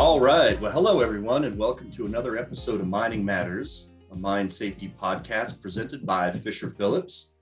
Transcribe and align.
All 0.00 0.18
right. 0.18 0.58
Well, 0.58 0.72
hello, 0.72 1.02
everyone, 1.02 1.44
and 1.44 1.58
welcome 1.58 1.90
to 1.90 2.06
another 2.06 2.38
episode 2.38 2.80
of 2.80 2.86
Mining 2.86 3.22
Matters, 3.22 3.90
a 4.10 4.16
mine 4.16 4.48
safety 4.48 4.90
podcast 4.98 5.60
presented 5.60 6.06
by 6.06 6.32
Fisher 6.32 6.70
Phillips. 6.70 7.34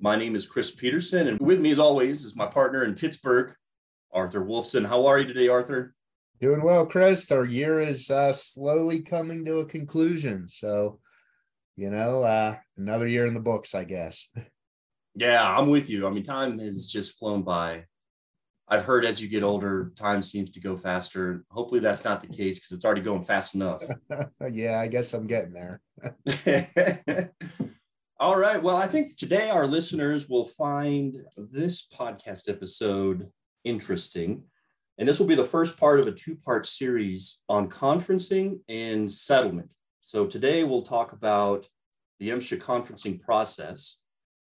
My 0.00 0.16
name 0.16 0.34
is 0.34 0.46
Chris 0.46 0.70
Peterson, 0.70 1.28
and 1.28 1.38
with 1.40 1.60
me, 1.60 1.72
as 1.72 1.78
always, 1.78 2.24
is 2.24 2.34
my 2.34 2.46
partner 2.46 2.84
in 2.84 2.94
Pittsburgh, 2.94 3.52
Arthur 4.14 4.40
Wolfson. 4.42 4.86
How 4.86 5.04
are 5.04 5.18
you 5.18 5.26
today, 5.26 5.48
Arthur? 5.48 5.94
Doing 6.40 6.62
well, 6.62 6.86
Chris. 6.86 7.30
Our 7.30 7.44
year 7.44 7.80
is 7.80 8.10
uh, 8.10 8.32
slowly 8.32 9.02
coming 9.02 9.44
to 9.44 9.58
a 9.58 9.66
conclusion. 9.66 10.48
So, 10.48 11.00
you 11.76 11.90
know, 11.90 12.22
uh, 12.22 12.56
another 12.78 13.08
year 13.08 13.26
in 13.26 13.34
the 13.34 13.40
books, 13.40 13.74
I 13.74 13.84
guess. 13.84 14.32
Yeah, 15.16 15.44
I'm 15.44 15.68
with 15.68 15.90
you. 15.90 16.06
I 16.06 16.10
mean, 16.10 16.22
time 16.22 16.56
has 16.60 16.86
just 16.86 17.18
flown 17.18 17.42
by. 17.42 17.84
I've 18.72 18.84
heard 18.84 19.04
as 19.04 19.20
you 19.20 19.26
get 19.26 19.42
older, 19.42 19.92
time 19.96 20.22
seems 20.22 20.50
to 20.52 20.60
go 20.60 20.76
faster. 20.76 21.44
Hopefully, 21.50 21.80
that's 21.80 22.04
not 22.04 22.22
the 22.22 22.28
case 22.28 22.60
because 22.60 22.70
it's 22.70 22.84
already 22.84 23.00
going 23.00 23.24
fast 23.24 23.56
enough. 23.56 23.82
yeah, 24.52 24.78
I 24.78 24.86
guess 24.86 25.12
I'm 25.12 25.26
getting 25.26 25.52
there. 25.52 25.80
All 28.20 28.38
right. 28.38 28.62
Well, 28.62 28.76
I 28.76 28.86
think 28.86 29.16
today 29.16 29.50
our 29.50 29.66
listeners 29.66 30.28
will 30.28 30.44
find 30.44 31.16
this 31.36 31.88
podcast 31.88 32.48
episode 32.48 33.28
interesting. 33.64 34.44
And 34.98 35.08
this 35.08 35.18
will 35.18 35.26
be 35.26 35.34
the 35.34 35.44
first 35.44 35.80
part 35.80 35.98
of 35.98 36.06
a 36.06 36.12
two 36.12 36.36
part 36.36 36.66
series 36.66 37.42
on 37.48 37.68
conferencing 37.68 38.60
and 38.68 39.10
settlement. 39.10 39.70
So 40.00 40.26
today 40.26 40.62
we'll 40.62 40.82
talk 40.82 41.12
about 41.12 41.66
the 42.20 42.28
MSHA 42.28 42.58
conferencing 42.58 43.20
process. 43.20 43.98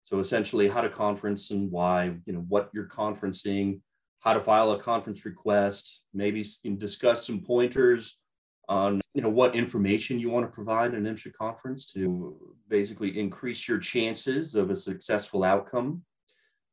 So 0.04 0.18
essentially 0.18 0.68
how 0.68 0.80
to 0.80 0.90
conference 0.90 1.52
and 1.52 1.70
why, 1.70 2.16
you 2.26 2.32
know, 2.32 2.44
what 2.48 2.70
you're 2.74 2.88
conferencing, 2.88 3.80
how 4.20 4.34
to 4.34 4.40
file 4.40 4.70
a 4.72 4.78
conference 4.78 5.24
request, 5.24 6.02
maybe 6.12 6.44
discuss 6.78 7.26
some 7.26 7.40
pointers 7.40 8.22
on, 8.68 9.00
you 9.14 9.22
know, 9.22 9.30
what 9.30 9.56
information 9.56 10.20
you 10.20 10.30
want 10.30 10.46
to 10.46 10.54
provide 10.54 10.94
an 10.94 11.04
MSHA 11.04 11.32
conference 11.32 11.90
to 11.92 12.54
basically 12.68 13.18
increase 13.18 13.66
your 13.66 13.78
chances 13.78 14.54
of 14.54 14.70
a 14.70 14.76
successful 14.76 15.42
outcome. 15.42 16.02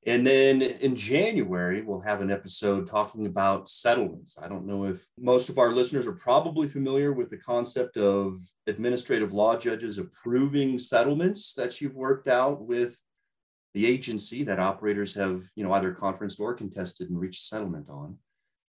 And 0.05 0.25
then 0.25 0.61
in 0.61 0.95
January, 0.95 1.81
we'll 1.81 1.99
have 2.01 2.21
an 2.21 2.31
episode 2.31 2.87
talking 2.87 3.25
about 3.25 3.67
settlements. 3.67 4.37
I 4.41 4.47
don't 4.47 4.65
know 4.65 4.85
if 4.85 5.05
most 5.17 5.49
of 5.49 5.57
our 5.57 5.73
listeners 5.73 6.05
are 6.05 6.13
probably 6.13 6.67
familiar 6.67 7.11
with 7.11 7.29
the 7.29 7.37
concept 7.37 7.97
of 7.97 8.39
administrative 8.67 9.33
law 9.33 9.57
judges 9.57 9.97
approving 9.97 10.79
settlements 10.79 11.53
that 11.55 11.81
you've 11.81 11.97
worked 11.97 12.27
out 12.27 12.61
with 12.61 12.97
the 13.73 13.85
agency 13.85 14.43
that 14.43 14.59
operators 14.59 15.13
have, 15.15 15.43
you 15.55 15.63
know, 15.63 15.73
either 15.73 15.91
conferenced 15.91 16.39
or 16.39 16.53
contested 16.53 17.09
and 17.09 17.19
reached 17.19 17.45
settlement 17.45 17.89
on. 17.89 18.17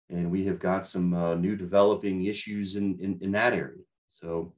And 0.09 0.29
we 0.29 0.45
have 0.45 0.59
got 0.59 0.85
some 0.85 1.13
uh, 1.13 1.35
new 1.35 1.55
developing 1.55 2.25
issues 2.25 2.75
in, 2.75 2.99
in, 2.99 3.17
in 3.21 3.31
that 3.31 3.53
area. 3.53 3.83
So, 4.09 4.53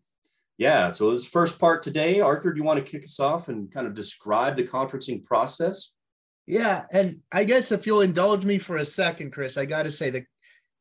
yeah, 0.58 0.90
so 0.90 1.12
this 1.12 1.26
first 1.26 1.60
part 1.60 1.84
today, 1.84 2.20
Arthur, 2.20 2.52
do 2.52 2.58
you 2.58 2.64
want 2.64 2.84
to 2.84 2.92
kick 2.92 3.04
us 3.04 3.20
off 3.20 3.48
and 3.48 3.72
kind 3.72 3.88
of 3.88 3.94
describe 3.94 4.58
the 4.58 4.64
conferencing 4.64 5.24
process? 5.24 5.96
Yeah, 6.46 6.84
and 6.92 7.22
I 7.32 7.46
guess 7.46 7.72
if 7.72 7.86
you'll 7.86 8.02
indulge 8.02 8.46
me 8.46 8.58
for 8.58 8.78
a 8.78 8.86
second, 8.86 9.32
Chris, 9.32 9.58
I 9.58 9.66
got 9.66 9.84
to 9.84 9.92
say 9.92 10.10
that 10.10 10.26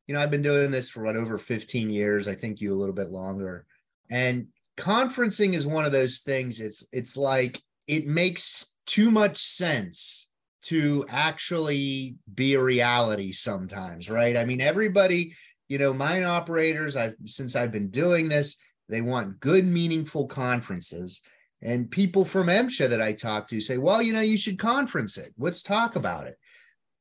you 0.06 0.14
know 0.14 0.20
I've 0.20 0.30
been 0.30 0.42
doing 0.42 0.70
this 0.70 0.88
for 0.88 1.04
what 1.04 1.16
over 1.16 1.38
15 1.38 1.88
years. 1.88 2.26
I 2.26 2.34
think 2.34 2.60
you 2.60 2.72
a 2.72 2.76
little 2.76 2.94
bit 2.94 3.10
longer, 3.10 3.64
and 4.10 4.48
conferencing 4.76 5.54
is 5.54 5.66
one 5.66 5.84
of 5.84 5.92
those 5.92 6.20
things. 6.20 6.60
It's 6.60 6.88
it's 6.92 7.16
like 7.16 7.60
it 7.86 8.06
makes 8.06 8.71
too 8.86 9.10
much 9.10 9.38
sense 9.38 10.30
to 10.62 11.04
actually 11.08 12.16
be 12.32 12.54
a 12.54 12.62
reality 12.62 13.32
sometimes, 13.32 14.08
right? 14.08 14.36
I 14.36 14.44
mean, 14.44 14.60
everybody, 14.60 15.34
you 15.68 15.78
know, 15.78 15.92
mine 15.92 16.22
operators. 16.22 16.96
I've 16.96 17.14
since 17.26 17.56
I've 17.56 17.72
been 17.72 17.90
doing 17.90 18.28
this, 18.28 18.60
they 18.88 19.00
want 19.00 19.40
good, 19.40 19.64
meaningful 19.64 20.26
conferences 20.26 21.22
and 21.62 21.90
people 21.90 22.24
from 22.24 22.48
MSHA 22.48 22.88
that 22.90 23.00
I 23.00 23.12
talk 23.12 23.48
to 23.48 23.60
say, 23.60 23.78
well, 23.78 24.02
you 24.02 24.12
know, 24.12 24.20
you 24.20 24.36
should 24.36 24.58
conference 24.58 25.16
it. 25.16 25.32
Let's 25.38 25.62
talk 25.62 25.94
about 25.94 26.26
it. 26.26 26.36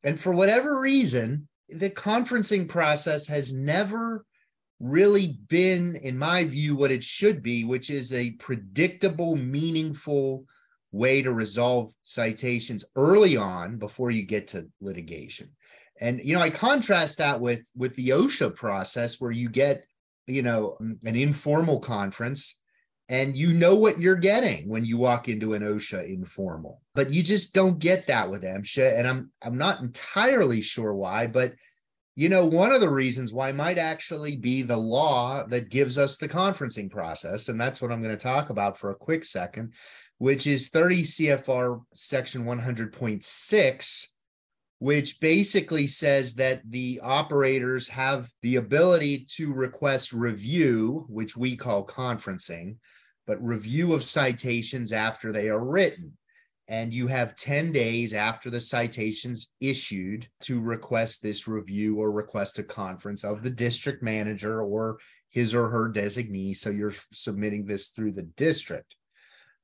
And 0.04 0.20
for 0.20 0.32
whatever 0.32 0.80
reason, 0.80 1.48
the 1.68 1.90
conferencing 1.90 2.70
process 2.70 3.28
has 3.28 3.54
never 3.54 4.24
really 4.80 5.40
been, 5.48 5.96
in 5.96 6.18
my 6.18 6.44
view, 6.44 6.76
what 6.76 6.92
it 6.92 7.04
should 7.04 7.42
be, 7.42 7.64
which 7.64 7.90
is 7.90 8.14
a 8.14 8.32
predictable, 8.34 9.36
meaningful 9.36 10.46
way 10.92 11.22
to 11.22 11.32
resolve 11.32 11.92
citations 12.04 12.86
early 12.96 13.38
on 13.38 13.78
before 13.78 14.12
you 14.12 14.24
get 14.24 14.48
to 14.50 14.70
litigation. 14.82 15.50
And 16.00 16.20
you 16.24 16.36
know, 16.36 16.42
I 16.42 16.50
contrast 16.50 17.18
that 17.20 17.40
with 17.40 17.62
with 17.76 17.96
the 17.96 18.10
OSHA 18.10 18.56
process 18.56 19.22
where 19.22 19.32
you 19.32 19.50
get, 19.50 19.84
you 20.28 20.42
know, 20.42 20.78
mm, 20.82 20.98
an 21.06 21.16
informal 21.16 21.80
conference 21.80 22.62
and 23.12 23.36
you 23.38 23.54
know 23.54 23.76
what 23.76 24.00
you're 24.00 24.16
getting 24.16 24.70
when 24.70 24.86
you 24.86 24.98
walk 24.98 25.28
into 25.28 25.54
an 25.54 25.62
OSHA 25.62 26.08
informal. 26.08 26.82
But 26.96 27.12
you 27.12 27.22
just 27.22 27.54
don't 27.54 27.78
get 27.78 28.08
that 28.08 28.32
with 28.32 28.44
MSHA, 28.44 28.98
and 28.98 29.08
I'm 29.08 29.32
I'm 29.42 29.58
not 29.58 29.82
entirely 29.82 30.62
sure 30.62 30.94
why, 30.94 31.28
but 31.28 31.54
you 32.16 32.30
know, 32.30 32.46
one 32.46 32.72
of 32.72 32.82
the 32.82 32.90
reasons 32.90 33.32
why 33.32 33.52
might 33.52 33.78
actually 33.78 34.36
be 34.36 34.62
the 34.62 34.78
law 34.78 35.46
that 35.48 35.70
gives 35.70 35.98
us 35.98 36.18
the 36.18 36.28
conferencing 36.28 36.92
process, 36.92 37.48
and 37.48 37.60
that's 37.60 37.82
what 37.82 37.92
I'm 37.92 38.02
going 38.02 38.18
to 38.18 38.22
talk 38.24 38.50
about 38.50 38.78
for 38.78 38.92
a 38.92 38.96
quick 38.96 39.24
second, 39.24 39.74
which 40.22 40.46
is 40.46 40.70
30 40.70 41.02
CFR 41.02 41.82
section 41.96 42.46
100.6 42.46 44.08
which 44.78 45.20
basically 45.20 45.86
says 45.86 46.34
that 46.36 46.62
the 46.68 47.00
operators 47.04 47.88
have 47.88 48.32
the 48.42 48.56
ability 48.56 49.28
to 49.30 49.54
request 49.54 50.12
review, 50.12 51.06
which 51.08 51.38
we 51.38 51.56
call 51.56 51.86
conferencing, 51.86 52.78
but 53.28 53.44
review 53.44 53.94
of 53.94 54.04
citations 54.04 54.92
after 54.92 55.32
they 55.32 55.50
are 55.50 55.64
written. 55.64 56.18
And 56.68 56.92
you 56.92 57.06
have 57.06 57.36
10 57.36 57.72
days 57.72 58.16
after 58.16 58.50
the 58.50 58.60
citations 58.60 59.52
issued 59.60 60.28
to 60.42 60.60
request 60.60 61.22
this 61.22 61.48
review 61.48 62.00
or 62.00 62.12
request 62.12 62.58
a 62.58 62.64
conference 62.64 63.24
of 63.24 63.44
the 63.44 63.52
district 63.52 64.02
manager 64.02 64.64
or 64.64 64.98
his 65.30 65.54
or 65.54 65.70
her 65.70 65.92
designee. 65.92 66.56
So 66.56 66.72
you're 66.72 66.96
submitting 67.14 67.66
this 67.66 67.90
through 67.90 68.14
the 68.14 68.24
district. 68.36 68.96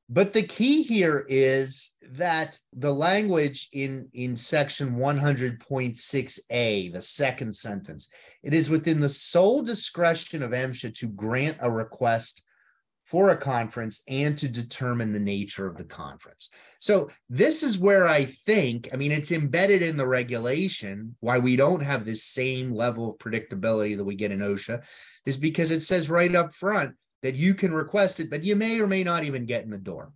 But 0.09 0.31
the 0.31 0.44
key 0.44 0.84
here 0.84 1.25
is 1.28 1.95
that 2.12 2.57
the 2.72 2.94
language 2.94 3.68
in, 3.73 4.07
in 4.13 4.38
section 4.38 4.95
100.6a, 4.95 6.94
the 6.94 7.01
second 7.01 7.56
sentence, 7.56 8.09
it 8.41 8.53
is 8.53 8.69
within 8.69 9.01
the 9.01 9.09
sole 9.09 9.62
discretion 9.63 10.41
of 10.41 10.51
MSHA 10.51 10.96
to 10.96 11.07
grant 11.07 11.57
a 11.59 11.69
request 11.69 12.44
for 13.03 13.31
a 13.31 13.38
conference 13.38 14.03
and 14.07 14.38
to 14.38 14.47
determine 14.50 15.12
the 15.13 15.19
nature 15.19 15.66
of 15.66 15.78
the 15.78 15.84
conference. 15.84 16.50
So 16.79 17.09
this 17.29 17.63
is 17.63 17.79
where 17.79 18.07
I 18.07 18.35
think, 18.46 18.90
I 18.94 18.97
mean, 18.97 19.13
it's 19.13 19.31
embedded 19.31 19.81
in 19.81 19.96
the 19.96 20.07
regulation 20.07 21.16
why 21.22 21.40
we 21.40 21.56
don't 21.56 21.84
have 21.84 22.03
this 22.03 22.23
same 22.23 22.73
level 22.73 23.09
of 23.09 23.17
predictability 23.17 23.96
that 23.96 24.03
we 24.03 24.16
get 24.16 24.31
in 24.31 24.40
OSHA 24.40 24.85
is 25.25 25.38
because 25.38 25.72
it 25.72 25.81
says 25.81 26.09
right 26.09 26.34
up 26.35 26.53
front 26.53 26.96
that 27.23 27.35
you 27.35 27.53
can 27.53 27.73
request 27.73 28.19
it, 28.19 28.29
but 28.29 28.44
you 28.44 28.55
may 28.55 28.79
or 28.79 28.88
may 28.88 29.03
not 29.03 29.23
even 29.23 29.45
get 29.45 29.63
in 29.63 29.69
the 29.69 29.78
door. 29.78 30.11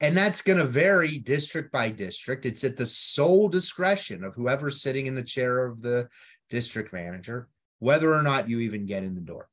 And 0.00 0.16
that's 0.16 0.42
going 0.42 0.58
to 0.58 0.64
vary 0.64 1.18
district 1.18 1.72
by 1.72 1.90
district. 1.90 2.46
It's 2.46 2.64
at 2.64 2.76
the 2.76 2.86
sole 2.86 3.48
discretion 3.48 4.22
of 4.22 4.34
whoever's 4.34 4.80
sitting 4.80 5.06
in 5.06 5.14
the 5.14 5.22
chair 5.22 5.64
of 5.64 5.82
the 5.82 6.08
district 6.48 6.92
manager, 6.92 7.48
whether 7.80 8.14
or 8.14 8.22
not 8.22 8.48
you 8.48 8.60
even 8.60 8.86
get 8.86 9.02
in 9.02 9.14
the 9.14 9.20
door. 9.20 9.48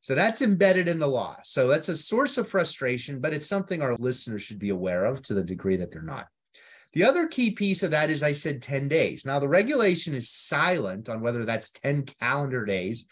So 0.00 0.14
that's 0.14 0.42
embedded 0.42 0.88
in 0.88 0.98
the 0.98 1.08
law. 1.08 1.38
So 1.42 1.68
that's 1.68 1.88
a 1.88 1.96
source 1.96 2.38
of 2.38 2.48
frustration, 2.48 3.20
but 3.20 3.32
it's 3.32 3.46
something 3.46 3.82
our 3.82 3.94
listeners 3.96 4.42
should 4.42 4.58
be 4.58 4.70
aware 4.70 5.04
of 5.04 5.22
to 5.22 5.34
the 5.34 5.42
degree 5.42 5.76
that 5.76 5.90
they're 5.90 6.02
not. 6.02 6.28
The 6.92 7.04
other 7.04 7.26
key 7.26 7.50
piece 7.50 7.82
of 7.82 7.90
that 7.90 8.08
is 8.08 8.22
I 8.22 8.32
said 8.32 8.62
10 8.62 8.88
days. 8.88 9.26
Now, 9.26 9.38
the 9.38 9.48
regulation 9.48 10.14
is 10.14 10.30
silent 10.30 11.08
on 11.08 11.20
whether 11.20 11.44
that's 11.44 11.70
10 11.70 12.04
calendar 12.20 12.64
days 12.64 13.08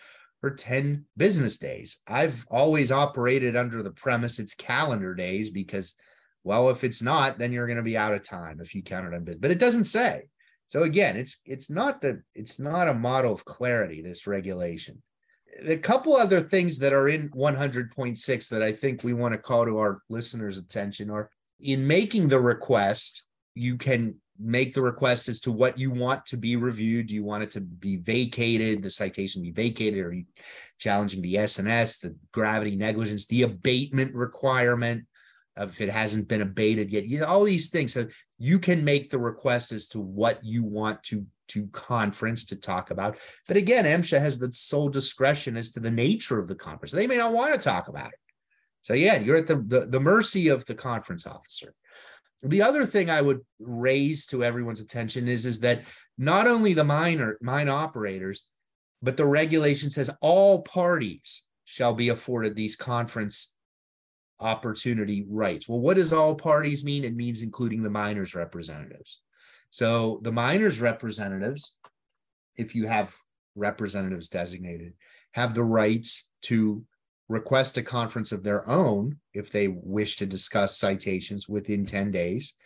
or 0.46 0.54
10 0.54 1.04
business 1.16 1.58
days. 1.58 2.02
I've 2.06 2.46
always 2.50 2.90
operated 2.90 3.56
under 3.56 3.82
the 3.82 3.90
premise 3.90 4.38
it's 4.38 4.54
calendar 4.54 5.14
days 5.14 5.50
because, 5.50 5.94
well, 6.44 6.70
if 6.70 6.84
it's 6.84 7.02
not, 7.02 7.38
then 7.38 7.52
you're 7.52 7.66
going 7.66 7.76
to 7.76 7.82
be 7.82 7.96
out 7.96 8.14
of 8.14 8.22
time 8.22 8.60
if 8.60 8.74
you 8.74 8.82
count 8.82 9.06
it 9.06 9.14
on 9.14 9.24
business. 9.24 9.40
But 9.40 9.50
it 9.50 9.58
doesn't 9.58 9.84
say. 9.84 10.28
So 10.68 10.82
again, 10.82 11.16
it's 11.16 11.40
it's 11.44 11.70
not 11.70 12.00
the 12.00 12.22
it's 12.34 12.58
not 12.58 12.88
a 12.88 12.94
model 12.94 13.32
of 13.32 13.44
clarity, 13.44 14.02
this 14.02 14.26
regulation 14.26 15.02
a 15.64 15.78
couple 15.78 16.14
other 16.14 16.40
things 16.40 16.78
that 16.78 16.92
are 16.92 17.08
in 17.08 17.30
100.6 17.30 18.48
that 18.50 18.62
I 18.62 18.72
think 18.72 19.02
we 19.02 19.14
want 19.14 19.32
to 19.32 19.38
call 19.38 19.64
to 19.64 19.78
our 19.78 20.02
listeners' 20.08 20.58
attention 20.58 21.10
are 21.10 21.30
in 21.60 21.86
making 21.86 22.28
the 22.28 22.40
request, 22.40 23.26
you 23.54 23.76
can 23.76 24.16
make 24.38 24.74
the 24.74 24.82
request 24.82 25.28
as 25.28 25.40
to 25.40 25.52
what 25.52 25.78
you 25.78 25.90
want 25.90 26.26
to 26.26 26.36
be 26.36 26.56
reviewed. 26.56 27.08
Do 27.08 27.14
you 27.14 27.24
want 27.24 27.42
it 27.42 27.50
to 27.52 27.60
be 27.60 27.96
vacated, 27.96 28.82
the 28.82 28.90
citation 28.90 29.42
be 29.42 29.50
vacated, 29.50 30.04
or 30.04 30.12
you 30.12 30.24
challenging 30.78 31.22
the 31.22 31.34
SNS, 31.34 32.00
the 32.00 32.16
gravity 32.32 32.76
negligence, 32.76 33.26
the 33.26 33.42
abatement 33.42 34.14
requirement? 34.14 35.06
if 35.58 35.80
it 35.80 35.88
hasn't 35.88 36.28
been 36.28 36.42
abated 36.42 36.92
yet, 36.92 37.06
you 37.06 37.20
know, 37.20 37.26
all 37.26 37.44
these 37.44 37.70
things. 37.70 37.94
So 37.94 38.06
you 38.38 38.58
can 38.58 38.84
make 38.84 39.10
the 39.10 39.18
request 39.18 39.72
as 39.72 39.88
to 39.88 40.00
what 40.00 40.44
you 40.44 40.62
want 40.62 41.02
to 41.04 41.26
to 41.48 41.68
conference 41.68 42.44
to 42.46 42.56
talk 42.56 42.90
about. 42.90 43.18
But 43.46 43.56
again, 43.56 43.84
MSHA 43.84 44.20
has 44.20 44.38
the 44.38 44.50
sole 44.50 44.88
discretion 44.88 45.56
as 45.56 45.70
to 45.72 45.80
the 45.80 45.92
nature 45.92 46.40
of 46.40 46.48
the 46.48 46.56
conference. 46.56 46.90
They 46.90 47.06
may 47.06 47.18
not 47.18 47.32
want 47.32 47.54
to 47.54 47.58
talk 47.58 47.86
about 47.86 48.08
it. 48.08 48.18
So 48.82 48.94
yeah, 48.94 49.18
you're 49.18 49.36
at 49.36 49.46
the, 49.46 49.56
the, 49.56 49.86
the 49.86 50.00
mercy 50.00 50.48
of 50.48 50.64
the 50.64 50.74
conference 50.74 51.24
officer. 51.26 51.72
The 52.42 52.62
other 52.62 52.84
thing 52.84 53.10
I 53.10 53.22
would 53.22 53.40
raise 53.58 54.26
to 54.26 54.44
everyone's 54.44 54.80
attention 54.80 55.26
is, 55.28 55.46
is 55.46 55.60
that 55.60 55.82
not 56.18 56.46
only 56.46 56.74
the 56.74 56.84
minor 56.84 57.38
mine 57.40 57.68
operators, 57.68 58.48
but 59.02 59.16
the 59.16 59.26
regulation 59.26 59.90
says 59.90 60.10
all 60.20 60.62
parties 60.62 61.44
shall 61.64 61.94
be 61.94 62.08
afforded 62.08 62.54
these 62.54 62.76
conference 62.76 63.56
opportunity 64.38 65.24
rights. 65.28 65.68
Well, 65.68 65.80
what 65.80 65.96
does 65.96 66.12
all 66.12 66.34
parties 66.34 66.84
mean? 66.84 67.04
It 67.04 67.16
means 67.16 67.42
including 67.42 67.82
the 67.82 67.90
miners 67.90 68.34
representatives. 68.34 69.20
So 69.70 70.20
the 70.22 70.32
miners 70.32 70.80
representatives, 70.80 71.76
if 72.56 72.74
you 72.74 72.86
have 72.86 73.14
representatives 73.54 74.28
designated, 74.28 74.94
have 75.32 75.54
the 75.54 75.64
rights 75.64 76.30
to 76.42 76.84
request 77.28 77.76
a 77.76 77.82
conference 77.82 78.32
of 78.32 78.42
their 78.42 78.68
own 78.68 79.18
if 79.34 79.50
they 79.50 79.68
wish 79.68 80.16
to 80.16 80.26
discuss 80.26 80.78
citations 80.78 81.48
within 81.48 81.84
10 81.84 82.10
days. 82.10 82.56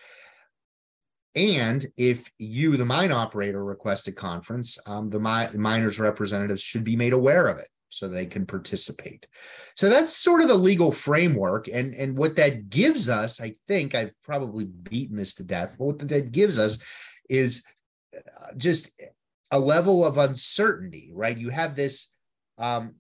And 1.35 1.87
if 1.97 2.31
you, 2.39 2.77
the 2.77 2.85
mine 2.85 3.13
operator, 3.13 3.65
request 3.65 4.09
a 4.09 4.13
conference, 4.13 4.79
um, 4.87 5.11
the 5.11 5.21
mi- 5.21 5.57
miners 5.57 6.01
representatives 6.01 6.63
should 6.63 6.85
be 6.85 6.97
made 6.97 7.13
aware 7.13 7.47
of 7.47 7.59
it 7.59 7.69
so 7.89 8.09
they 8.09 8.27
can 8.27 8.47
participate. 8.47 9.27
So 9.77 9.89
that's 9.89 10.17
sort 10.17 10.43
of 10.43 10.49
the 10.49 10.55
legal 10.55 10.93
framework. 10.93 11.69
And, 11.69 11.95
and 11.95 12.17
what 12.17 12.37
that 12.37 12.69
gives 12.69 13.09
us, 13.09 13.41
I 13.41 13.57
think 13.69 13.95
I've 13.95 14.15
probably 14.23 14.65
beaten 14.65 15.17
this 15.17 15.35
to 15.35 15.45
death, 15.45 15.75
but 15.79 15.85
what 15.85 16.09
that 16.09 16.33
gives 16.33 16.59
us 16.59 16.83
is 17.29 17.65
uh, 18.15 18.53
just 18.57 19.01
a 19.51 19.59
level 19.59 20.05
of 20.05 20.19
uncertainty, 20.19 21.11
right? 21.13 21.37
You 21.37 21.49
have 21.51 21.75
this 21.75 22.15
um, 22.59 22.97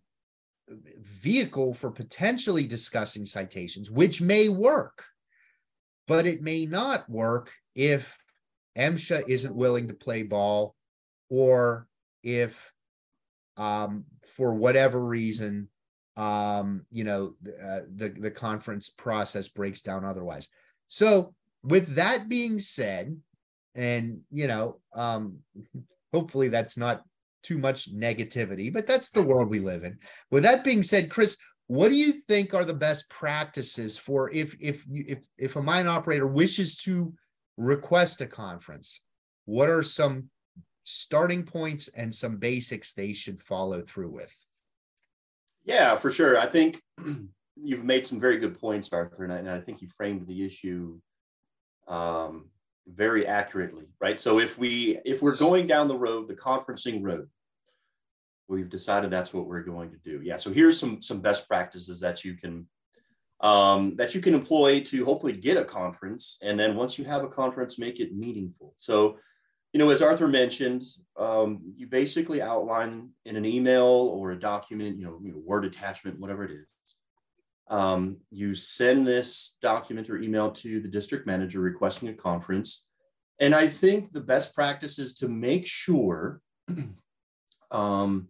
vehicle 1.00 1.75
for 1.75 1.90
potentially 1.90 2.67
discussing 2.67 3.25
citations, 3.25 3.90
which 3.90 4.20
may 4.20 4.49
work, 4.49 5.05
but 6.06 6.26
it 6.26 6.43
may 6.43 6.67
not 6.67 7.08
work 7.08 7.52
if 7.75 8.19
MSHA 8.76 9.28
isn't 9.28 9.55
willing 9.55 9.88
to 9.88 9.94
play 9.94 10.22
ball 10.22 10.75
or 11.28 11.87
if 12.22 12.72
um, 13.56 14.05
for 14.26 14.55
whatever 14.55 15.05
reason, 15.05 15.69
um, 16.17 16.87
you 16.90 17.05
know, 17.05 17.34
uh, 17.62 17.81
the 17.94 18.08
the 18.08 18.31
conference 18.31 18.90
process 18.90 19.49
breaks 19.49 19.82
down 19.82 20.05
otherwise. 20.05 20.49
So, 20.88 21.34
with 21.62 21.94
that 21.96 22.28
being 22.28 22.58
said, 22.58 23.17
and 23.75 24.20
you 24.31 24.46
know, 24.46 24.81
um, 24.94 25.38
hopefully 26.12 26.49
that's 26.49 26.76
not 26.76 27.02
too 27.43 27.59
much 27.59 27.95
negativity, 27.95 28.73
but 28.73 28.87
that's 28.87 29.11
the 29.11 29.23
world 29.23 29.49
we 29.49 29.59
live 29.59 29.85
in. 29.85 29.99
With 30.31 30.43
that 30.45 30.65
being 30.65 30.83
said, 30.83 31.11
Chris, 31.11 31.39
what 31.67 31.89
do 31.89 31.95
you 31.95 32.13
think 32.13 32.53
are 32.53 32.65
the 32.65 32.75
best 32.75 33.09
practices 33.11 33.97
for 33.97 34.31
if 34.33 34.57
if 34.61 34.85
you, 34.89 35.05
if 35.07 35.19
if 35.39 35.57
a 35.57 35.63
mine 35.63 35.87
operator 35.87 36.27
wishes 36.27 36.77
to 36.79 37.15
request 37.57 38.21
a 38.21 38.27
conference? 38.27 39.03
What 39.45 39.69
are 39.69 39.83
some 39.83 40.31
starting 40.83 41.45
points 41.45 41.89
and 41.89 42.15
some 42.15 42.39
basics 42.39 42.93
they 42.93 43.13
should 43.13 43.41
follow 43.41 43.83
through 43.83 44.11
with? 44.11 44.35
Yeah, 45.65 45.97
for 45.97 46.11
sure. 46.11 46.39
I 46.39 46.49
think 46.49 46.83
you've 47.57 47.85
made 47.85 48.07
some 48.07 48.19
very 48.19 48.39
good 48.39 48.59
points, 48.59 48.89
Arthur, 48.93 49.25
and 49.25 49.33
I, 49.33 49.37
and 49.39 49.51
I 49.51 49.61
think 49.61 49.83
you 49.83 49.89
framed 49.89 50.27
the 50.27 50.45
issue 50.45 50.99
um, 51.87 52.49
very 52.87 53.27
accurately, 53.27 53.87
right? 54.00 54.19
So 54.19 54.38
if 54.38 54.59
we 54.59 54.99
if 55.05 55.23
we're 55.23 55.37
going 55.37 55.67
down 55.67 55.88
the 55.88 55.99
road, 55.99 56.29
the 56.29 56.35
conferencing 56.35 57.03
road, 57.03 57.29
we've 58.49 58.69
decided 58.69 59.11
that's 59.11 59.32
what 59.32 59.47
we're 59.47 59.62
going 59.62 59.91
to 59.91 59.99
do. 59.99 60.21
Yeah. 60.23 60.37
So 60.37 60.53
here's 60.53 60.79
some 60.79 61.00
some 61.00 61.21
best 61.21 61.49
practices 61.49 62.00
that 62.00 62.25
you 62.25 62.35
can 62.37 62.67
um, 63.41 63.97
that 63.97 64.15
you 64.15 64.21
can 64.21 64.35
employ 64.35 64.81
to 64.85 65.05
hopefully 65.05 65.32
get 65.32 65.56
a 65.56 65.65
conference, 65.65 66.38
and 66.43 66.59
then 66.59 66.77
once 66.77 66.99
you 66.99 67.05
have 67.05 67.25
a 67.25 67.29
conference, 67.29 67.79
make 67.79 68.00
it 68.00 68.15
meaningful. 68.15 68.75
So 68.77 69.19
you 69.73 69.79
know, 69.79 69.91
as 69.91 70.03
Arthur 70.03 70.27
mentioned, 70.27 70.82
um, 71.17 71.61
you 71.77 71.87
basically 71.87 72.43
outline 72.43 73.11
in 73.25 73.37
an 73.37 73.44
email 73.44 73.85
or 73.85 74.32
a 74.32 74.38
document, 74.38 74.99
you 74.99 75.05
know, 75.05 75.21
you 75.23 75.32
know 75.32 75.38
Word 75.44 75.65
attachment, 75.65 76.19
whatever 76.19 76.44
it 76.44 76.50
is. 76.50 76.97
Um, 77.70 78.19
you 78.31 78.55
send 78.55 79.06
this 79.06 79.56
document 79.62 80.11
or 80.11 80.19
email 80.19 80.50
to 80.50 80.81
the 80.81 80.88
district 80.88 81.26
manager 81.26 81.61
requesting 81.61 82.08
a 82.08 82.14
conference. 82.14 82.88
And 83.38 83.55
I 83.55 83.69
think 83.69 84.12
the 84.12 84.20
best 84.20 84.55
practice 84.55 84.99
is 84.99 85.14
to 85.17 85.28
make 85.28 85.67
sure 85.67 86.40
um, 87.70 88.28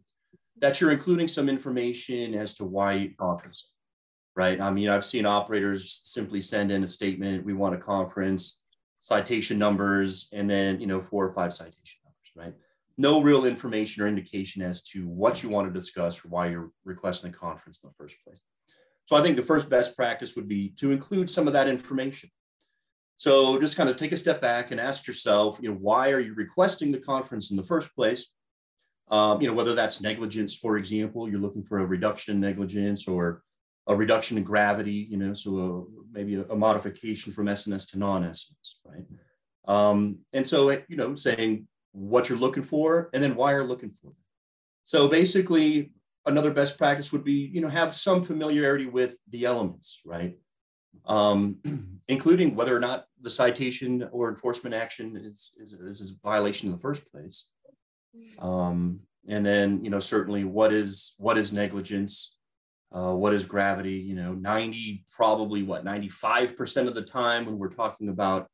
that 0.59 0.81
you're 0.81 0.93
including 0.93 1.27
some 1.27 1.49
information 1.49 2.35
as 2.35 2.55
to 2.57 2.65
why 2.65 2.93
you 2.93 3.15
conference, 3.19 3.73
right? 4.37 4.61
I 4.61 4.71
mean, 4.71 4.91
I've 4.91 5.07
seen 5.07 5.25
operators 5.25 6.01
simply 6.05 6.43
send 6.43 6.71
in 6.71 6.85
a 6.85 6.89
statement, 6.89 7.45
we 7.45 7.55
want 7.55 7.75
a 7.75 7.79
conference 7.79 8.63
citation 9.01 9.59
numbers, 9.59 10.29
and 10.33 10.49
then, 10.49 10.79
you 10.79 10.87
know, 10.87 11.01
four 11.01 11.25
or 11.25 11.33
five 11.33 11.55
citation 11.55 11.99
numbers, 12.05 12.31
right? 12.37 12.55
No 12.99 13.23
real 13.23 13.47
information 13.47 14.03
or 14.03 14.09
indication 14.09 14.61
as 14.61 14.85
to 14.85 15.09
what 15.09 15.43
you 15.43 15.49
want 15.49 15.67
to 15.67 15.73
discuss 15.73 16.23
or 16.23 16.29
why 16.29 16.49
you're 16.49 16.71
requesting 16.85 17.31
the 17.31 17.37
conference 17.37 17.81
in 17.83 17.89
the 17.89 17.95
first 17.95 18.17
place. 18.23 18.41
So 19.11 19.17
I 19.17 19.23
think 19.23 19.35
the 19.35 19.43
first 19.43 19.69
best 19.69 19.97
practice 19.97 20.37
would 20.37 20.47
be 20.47 20.69
to 20.77 20.93
include 20.93 21.29
some 21.29 21.49
of 21.49 21.53
that 21.55 21.67
information. 21.67 22.31
So 23.17 23.59
just 23.59 23.77
kind 23.77 23.89
of 23.89 23.97
take 23.97 24.13
a 24.13 24.17
step 24.17 24.41
back 24.41 24.71
and 24.71 24.81
ask 24.81 25.05
yourself, 25.09 25.59
you 25.61 25.69
know, 25.69 25.75
why 25.75 26.13
are 26.13 26.21
you 26.21 26.33
requesting 26.33 26.93
the 26.93 27.01
conference 27.01 27.51
in 27.51 27.57
the 27.57 27.65
first 27.65 27.93
place? 27.97 28.33
Um, 29.09 29.41
you 29.41 29.49
know, 29.49 29.53
whether 29.53 29.75
that's 29.75 30.01
negligence, 30.01 30.55
for 30.55 30.77
example, 30.77 31.29
you're 31.29 31.41
looking 31.41 31.65
for 31.65 31.81
a 31.81 31.85
reduction 31.85 32.37
in 32.37 32.41
negligence 32.41 33.09
or 33.09 33.43
a 33.89 33.97
reduction 33.97 34.39
in 34.39 34.45
gravity, 34.45 35.09
you 35.11 35.17
know, 35.17 35.35
so 35.35 35.59
a, 35.59 36.17
maybe 36.17 36.37
a, 36.37 36.43
a 36.43 36.55
modification 36.55 37.33
from 37.33 37.47
SNS 37.47 37.91
to 37.91 37.99
non-SNS, 37.99 38.75
right? 38.85 39.07
Um, 39.67 40.19
and 40.33 40.47
so, 40.47 40.71
you 40.87 40.97
know, 40.97 41.17
saying 41.17 41.67
what 41.91 42.29
you're 42.29 42.39
looking 42.39 42.63
for 42.63 43.11
and 43.13 43.21
then 43.21 43.35
why 43.35 43.55
you're 43.55 43.65
looking 43.65 43.91
for 43.91 44.07
them. 44.07 44.17
So 44.85 45.09
basically, 45.09 45.91
another 46.27 46.51
best 46.51 46.79
practice 46.79 47.13
would 47.13 47.25
be, 47.25 47.51
you 47.53 47.61
know, 47.61 47.69
have 47.69 47.95
some 47.95 48.23
familiarity 48.23 48.87
with 48.87 49.17
the 49.31 49.45
elements, 49.45 50.01
right? 50.05 50.37
Um, 51.07 51.59
including 52.09 52.55
whether 52.55 52.77
or 52.77 52.81
not 52.81 53.07
the 53.21 53.31
citation 53.31 54.09
or 54.13 54.29
enforcement 54.29 54.75
action 54.75 55.17
is, 55.17 55.53
is, 55.59 55.73
is 55.73 56.11
a 56.11 56.29
violation 56.29 56.69
in 56.69 56.73
the 56.73 56.81
first 56.81 57.11
place. 57.11 57.51
Um, 58.39 59.01
and 59.29 59.45
then, 59.45 59.85
you 59.85 59.91
know, 59.91 60.01
certainly 60.01 60.45
what 60.45 60.73
is 60.73 61.15
what 61.19 61.39
is 61.39 61.53
negligence? 61.53 62.37
Uh, 62.93 63.15
what 63.15 63.33
is 63.33 63.47
gravity? 63.47 63.95
You 63.95 64.17
know, 64.17 64.35
90, 64.35 65.05
probably 65.15 65.63
what, 65.63 65.85
95% 65.85 66.89
of 66.89 66.95
the 66.95 67.03
time 67.03 67.47
when 67.47 67.57
we're 67.57 67.69
talking 67.69 68.09
about 68.09 68.49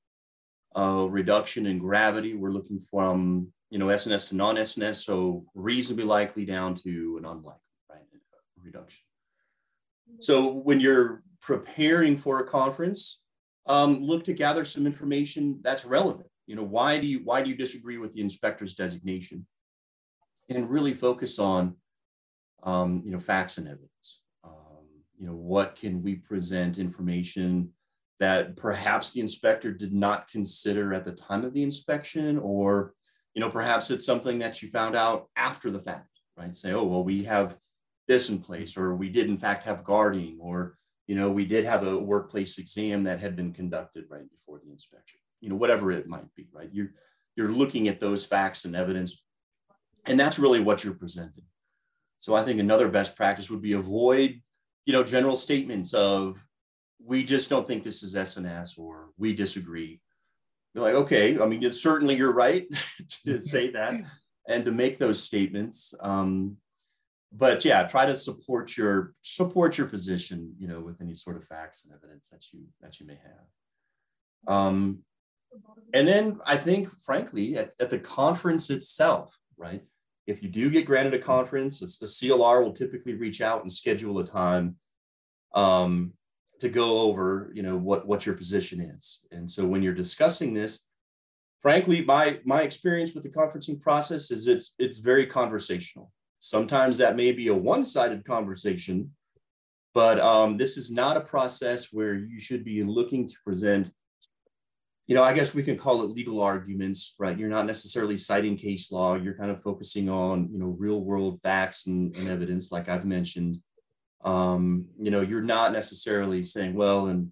uh, 0.77 1.07
reduction 1.09 1.65
in 1.65 1.79
gravity, 1.79 2.35
we're 2.35 2.51
looking 2.51 2.81
from, 2.81 3.49
you 3.71 3.79
know, 3.79 3.87
SNS 3.87 4.29
to 4.29 4.37
non-SNS, 4.37 4.97
so 5.05 5.45
reasonably 5.55 6.05
likely 6.05 6.45
down 6.45 6.75
to 6.77 7.17
an 7.19 7.25
unlikely, 7.25 7.61
right, 7.91 8.01
reduction. 8.63 9.05
So 10.21 10.53
when 10.53 10.81
you're 10.81 11.23
preparing 11.41 12.17
for 12.17 12.39
a 12.41 12.47
conference, 12.47 13.25
um, 13.67 14.01
look 14.01 14.25
to 14.25 14.33
gather 14.33 14.65
some 14.65 14.87
information 14.87 15.61
that's 15.63 15.85
relevant. 15.85 16.29
You 16.47 16.55
know, 16.55 16.63
why 16.63 16.99
do 16.99 17.07
you 17.07 17.21
why 17.25 17.43
do 17.43 17.51
you 17.51 17.57
disagree 17.57 17.99
with 17.99 18.13
the 18.13 18.21
inspector's 18.21 18.75
designation? 18.75 19.47
And 20.49 20.71
really 20.71 20.95
focus 20.95 21.41
on, 21.41 21.75
um, 22.63 23.03
you 23.05 23.11
know, 23.11 23.19
facts 23.19 23.59
and 23.59 23.67
evidence 23.67 24.21
you 25.19 25.27
know, 25.27 25.35
what 25.35 25.77
can 25.77 26.03
we 26.03 26.17
present 26.17 26.79
information 26.79 27.71
that 28.19 28.57
perhaps 28.57 29.13
the 29.13 29.21
inspector 29.21 29.73
did 29.73 29.93
not 29.93 30.29
consider 30.29 30.95
at 30.95 31.05
the 31.05 31.13
time 31.13 31.45
of 31.45 31.53
the 31.53 31.63
inspection, 31.63 32.39
or, 32.39 32.95
you 33.37 33.41
know, 33.41 33.51
perhaps 33.51 33.93
it's 33.93 34.05
something 34.05 34.41
that 34.41 34.61
you 34.63 34.69
found 34.69 34.97
out 34.97 35.29
after 35.37 35.71
the 35.71 35.79
fact, 35.79 36.09
right? 36.37 36.57
Say, 36.57 36.73
oh, 36.73 36.83
well, 36.83 37.05
we 37.05 37.23
have 37.23 37.57
this 38.09 38.31
in 38.31 38.41
place, 38.41 38.77
or 38.77 38.97
we 38.97 39.09
did 39.09 39.29
in 39.29 39.39
fact 39.39 39.63
have 39.65 39.85
guarding, 39.85 40.39
or, 40.41 40.77
you 41.07 41.15
know, 41.15 41.31
we 41.31 41.45
did 41.45 41.65
have 41.65 41.87
a 41.87 41.97
workplace 41.97 42.59
exam 42.59 43.05
that 43.05 43.21
had 43.21 43.37
been 43.37 43.53
conducted 43.53 44.07
right 44.11 44.29
before 44.29 44.59
the 44.65 44.73
inspection, 44.73 45.21
you 45.41 45.49
know, 45.49 45.57
whatever 45.57 45.93
it 45.93 46.09
might 46.09 46.35
be, 46.35 46.49
right? 46.53 46.71
You're, 46.73 46.91
you're 47.37 47.53
looking 47.53 47.87
at 47.87 48.01
those 48.01 48.25
facts 48.25 48.65
and 48.65 48.75
evidence, 48.75 49.23
and 50.07 50.19
that's 50.19 50.41
really 50.41 50.61
what 50.61 50.83
you're 50.83 50.95
presenting. 50.95 51.45
So 52.19 52.35
I 52.35 52.43
think 52.43 52.59
another 52.59 52.89
best 52.89 53.15
practice 53.15 53.51
would 53.51 53.63
be 53.63 53.75
avoid 53.75 54.41
you 54.87 54.93
know, 54.93 55.05
general 55.05 55.37
statements 55.37 55.93
of 55.93 56.43
we 57.05 57.25
just 57.25 57.51
don't 57.51 57.67
think 57.67 57.83
this 57.83 58.03
is 58.03 58.15
SNS 58.15 58.79
or 58.79 59.11
we 59.19 59.35
disagree. 59.35 60.01
You're 60.77 60.85
like, 60.85 60.95
okay, 60.95 61.41
I 61.41 61.47
mean, 61.47 61.65
it's 61.65 61.83
certainly 61.83 62.17
you're 62.17 62.35
right 62.35 62.67
to 63.25 63.41
say 63.43 63.71
that 63.71 63.95
and 64.47 64.65
to 64.67 64.73
make 64.73 64.99
those 64.99 65.23
statements. 65.23 65.95
Um, 66.01 66.59
but 67.33 67.65
yeah, 67.65 67.85
try 67.85 68.05
to 68.05 68.15
support 68.15 68.77
your 68.77 69.15
support 69.23 69.79
your 69.79 69.87
position, 69.87 70.55
you 70.59 70.69
know, 70.69 70.81
with 70.81 71.01
any 71.01 71.15
sort 71.15 71.39
of 71.39 71.47
facts 71.47 71.87
and 71.87 71.95
evidence 71.95 72.29
that 72.29 72.45
you 72.53 72.67
that 72.83 73.01
you 73.01 73.07
may 73.07 73.15
have. 73.15 74.55
Um, 74.55 74.99
and 75.95 76.07
then 76.07 76.41
I 76.45 76.59
think, 76.59 76.91
frankly, 77.01 77.57
at, 77.57 77.73
at 77.81 77.89
the 77.89 77.99
conference 77.99 78.69
itself, 78.69 79.35
right? 79.57 79.83
If 80.27 80.43
you 80.43 80.51
do 80.51 80.69
get 80.69 80.85
granted 80.85 81.15
a 81.15 81.19
conference, 81.19 81.81
it's 81.81 81.97
the 81.97 82.07
CLR 82.07 82.63
will 82.63 82.75
typically 82.75 83.15
reach 83.15 83.41
out 83.41 83.63
and 83.63 83.73
schedule 83.73 84.19
a 84.19 84.27
time 84.27 84.77
um, 85.55 86.13
to 86.61 86.69
go 86.69 86.99
over, 87.01 87.51
you 87.55 87.63
know, 87.63 87.77
what 87.77 88.07
what 88.07 88.27
your 88.27 88.35
position 88.35 88.81
is. 88.81 89.25
And 89.31 89.51
so 89.51 89.67
when 89.67 89.83
you're 89.83 89.95
discussing 89.95 90.55
this, 90.55 90.87
frankly, 91.63 92.05
my 92.05 92.41
my 92.45 92.63
experience 92.63 93.15
with 93.15 93.25
the 93.25 93.31
conferencing 93.31 93.81
process 93.81 94.31
is 94.31 94.47
it's 94.49 94.75
it's 94.79 94.99
very 94.99 95.27
conversational. 95.27 96.11
Sometimes 96.39 96.99
that 96.99 97.17
may 97.17 97.33
be 97.33 97.49
a 97.49 97.55
one-sided 97.55 98.25
conversation, 98.25 99.11
but 99.95 100.21
um, 100.21 100.57
this 100.57 100.77
is 100.77 100.91
not 100.91 101.17
a 101.17 101.21
process 101.21 101.93
where 101.93 102.15
you 102.15 102.39
should 102.39 102.65
be 102.65 102.83
looking 102.83 103.29
to 103.29 103.35
present 103.45 103.91
you 105.07 105.15
know, 105.15 105.23
I 105.23 105.33
guess 105.33 105.55
we 105.55 105.63
can 105.63 105.77
call 105.77 106.03
it 106.03 106.11
legal 106.11 106.41
arguments, 106.41 107.15
right? 107.19 107.39
You're 107.39 107.49
not 107.49 107.67
necessarily 107.67 108.17
citing 108.17 108.57
case 108.57 108.91
law. 108.91 109.15
You're 109.15 109.37
kind 109.37 109.53
of 109.53 109.63
focusing 109.63 110.09
on, 110.09 110.49
you 110.51 110.59
know, 110.59 110.77
real 110.79 111.01
world 111.01 111.41
facts 111.43 111.87
and, 111.87 112.17
and 112.17 112.29
evidence, 112.29 112.73
like 112.73 112.89
I've 112.89 113.05
mentioned. 113.05 113.61
Um, 114.25 114.87
you 114.99 115.11
know, 115.11 115.21
you're 115.21 115.43
not 115.43 115.73
necessarily 115.73 116.43
saying, 116.43 116.75
well, 116.75 117.07
and, 117.07 117.31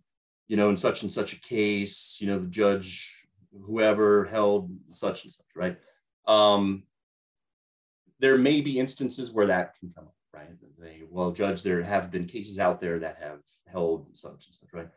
you 0.49 0.57
know, 0.57 0.71
in 0.71 0.77
such 0.77 1.03
and 1.03 1.13
such 1.13 1.33
a 1.33 1.41
case, 1.41 2.19
you 2.21 2.27
know, 2.27 2.39
the 2.39 2.47
judge, 2.47 3.27
whoever 3.67 4.25
held 4.27 4.71
such 4.91 5.25
and 5.25 5.33
such, 5.33 5.47
right? 5.57 5.77
Um, 6.27 6.85
there 8.21 8.39
may 8.39 8.61
be 8.61 8.79
instances 8.79 9.33
where 9.33 9.47
that 9.47 9.79
can 9.79 9.93
come 9.95 10.05
up, 10.05 10.15
right? 10.33 10.49
They, 10.79 11.03
well, 11.09 11.33
judge, 11.33 11.63
there 11.63 11.83
have 11.83 12.11
been 12.11 12.27
cases 12.27 12.59
out 12.59 12.81
there 12.81 12.99
that 13.01 13.19
have 13.19 13.41
held 13.67 14.07
such 14.17 14.47
and 14.47 14.55
such, 14.55 14.73
right? 14.73 14.89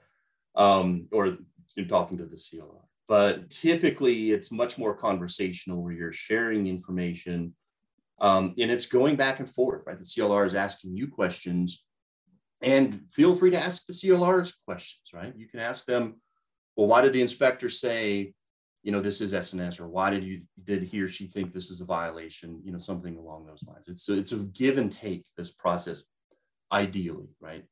Um, 0.55 1.07
or 1.11 1.37
in 1.75 1.87
talking 1.87 2.17
to 2.17 2.25
the 2.25 2.35
CLR. 2.35 2.81
But 3.07 3.49
typically, 3.49 4.31
it's 4.31 4.51
much 4.51 4.77
more 4.77 4.93
conversational 4.93 5.81
where 5.81 5.93
you're 5.93 6.11
sharing 6.11 6.67
information 6.67 7.55
um, 8.19 8.53
and 8.57 8.71
it's 8.71 8.85
going 8.85 9.15
back 9.15 9.39
and 9.39 9.49
forth, 9.49 9.83
right? 9.85 9.97
The 9.97 10.03
CLR 10.03 10.45
is 10.45 10.55
asking 10.55 10.95
you 10.95 11.07
questions 11.07 11.85
and 12.61 13.01
feel 13.11 13.35
free 13.35 13.51
to 13.51 13.59
ask 13.59 13.85
the 13.85 13.93
CLR's 13.93 14.53
questions, 14.65 15.09
right? 15.13 15.33
You 15.35 15.47
can 15.47 15.59
ask 15.59 15.85
them, 15.85 16.19
well, 16.75 16.87
why 16.87 17.01
did 17.01 17.13
the 17.13 17.21
inspector 17.21 17.69
say, 17.69 18.33
you 18.83 18.91
know, 18.91 19.01
this 19.01 19.21
is 19.21 19.33
SNS, 19.33 19.79
or 19.79 19.87
why 19.87 20.09
did 20.09 20.23
you 20.23 20.39
did 20.63 20.83
he 20.83 21.01
or 21.01 21.07
she 21.07 21.27
think 21.27 21.53
this 21.53 21.69
is 21.69 21.81
a 21.81 21.85
violation? 21.85 22.61
You 22.63 22.71
know, 22.71 22.77
something 22.77 23.17
along 23.17 23.45
those 23.45 23.63
lines. 23.67 23.87
It's 23.87 24.07
a, 24.09 24.17
it's 24.17 24.31
a 24.31 24.37
give 24.37 24.77
and 24.77 24.91
take 24.91 25.25
this 25.35 25.51
process, 25.51 26.03
ideally, 26.71 27.27
right? 27.41 27.65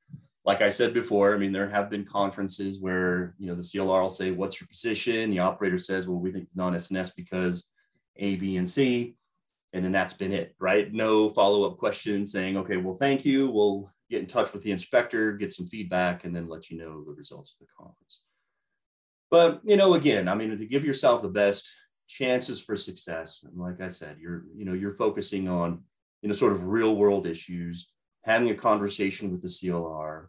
like 0.46 0.62
I 0.62 0.70
said 0.70 0.94
before, 0.94 1.34
I 1.34 1.38
mean, 1.40 1.52
there 1.52 1.68
have 1.68 1.90
been 1.90 2.06
conferences 2.06 2.80
where, 2.80 3.34
you 3.40 3.48
know, 3.48 3.56
the 3.56 3.64
CLR 3.64 4.04
will 4.04 4.10
say, 4.12 4.30
what's 4.30 4.62
your 4.62 4.68
position? 4.68 5.32
The 5.32 5.40
operator 5.40 5.80
says, 5.80 6.08
well, 6.08 6.20
we 6.20 6.32
think 6.32 6.44
it's 6.44 6.56
non-SNS 6.56 7.16
because 7.16 7.68
A, 8.18 8.36
B, 8.36 8.58
and 8.58 8.70
C. 8.70 9.16
And 9.76 9.84
then 9.84 9.92
that's 9.92 10.14
been 10.14 10.32
it, 10.32 10.56
right? 10.58 10.92
No 10.92 11.30
follow-up 11.30 11.78
questions 11.78 12.32
saying, 12.32 12.56
okay, 12.58 12.78
well, 12.78 12.96
thank 12.96 13.26
you. 13.26 13.50
We'll 13.50 13.92
get 14.10 14.22
in 14.22 14.28
touch 14.28 14.54
with 14.54 14.64
the 14.64 14.72
inspector, 14.72 15.34
get 15.34 15.52
some 15.52 15.68
feedback, 15.68 16.24
and 16.24 16.34
then 16.34 16.48
let 16.48 16.72
you 16.72 16.78
know 16.78 17.04
the 17.04 17.12
results 17.12 17.54
of 17.54 17.68
the 17.68 17.74
conference. 17.78 18.22
But, 19.30 19.60
you 19.64 19.76
know, 19.76 19.96
again, 19.96 20.28
I 20.28 20.36
mean, 20.36 20.58
to 20.58 20.66
give 20.66 20.86
yourself 20.86 21.22
the 21.22 21.28
best 21.28 21.72
chances 22.08 22.62
for 22.62 22.78
success, 22.78 23.44
and 23.44 23.60
like 23.60 23.82
I 23.82 23.90
said, 23.90 24.18
you're, 24.20 24.46
you 24.56 24.64
know, 24.64 24.74
you're 24.74 24.96
focusing 24.96 25.50
on, 25.50 25.84
you 26.22 26.30
know, 26.30 26.36
sort 26.36 26.54
of 26.54 26.68
real 26.68 26.96
world 26.96 27.28
issues, 27.28 27.92
having 28.24 28.50
a 28.50 28.56
conversation 28.56 29.32
with 29.32 29.42
the 29.42 29.50
CLR, 29.50 30.28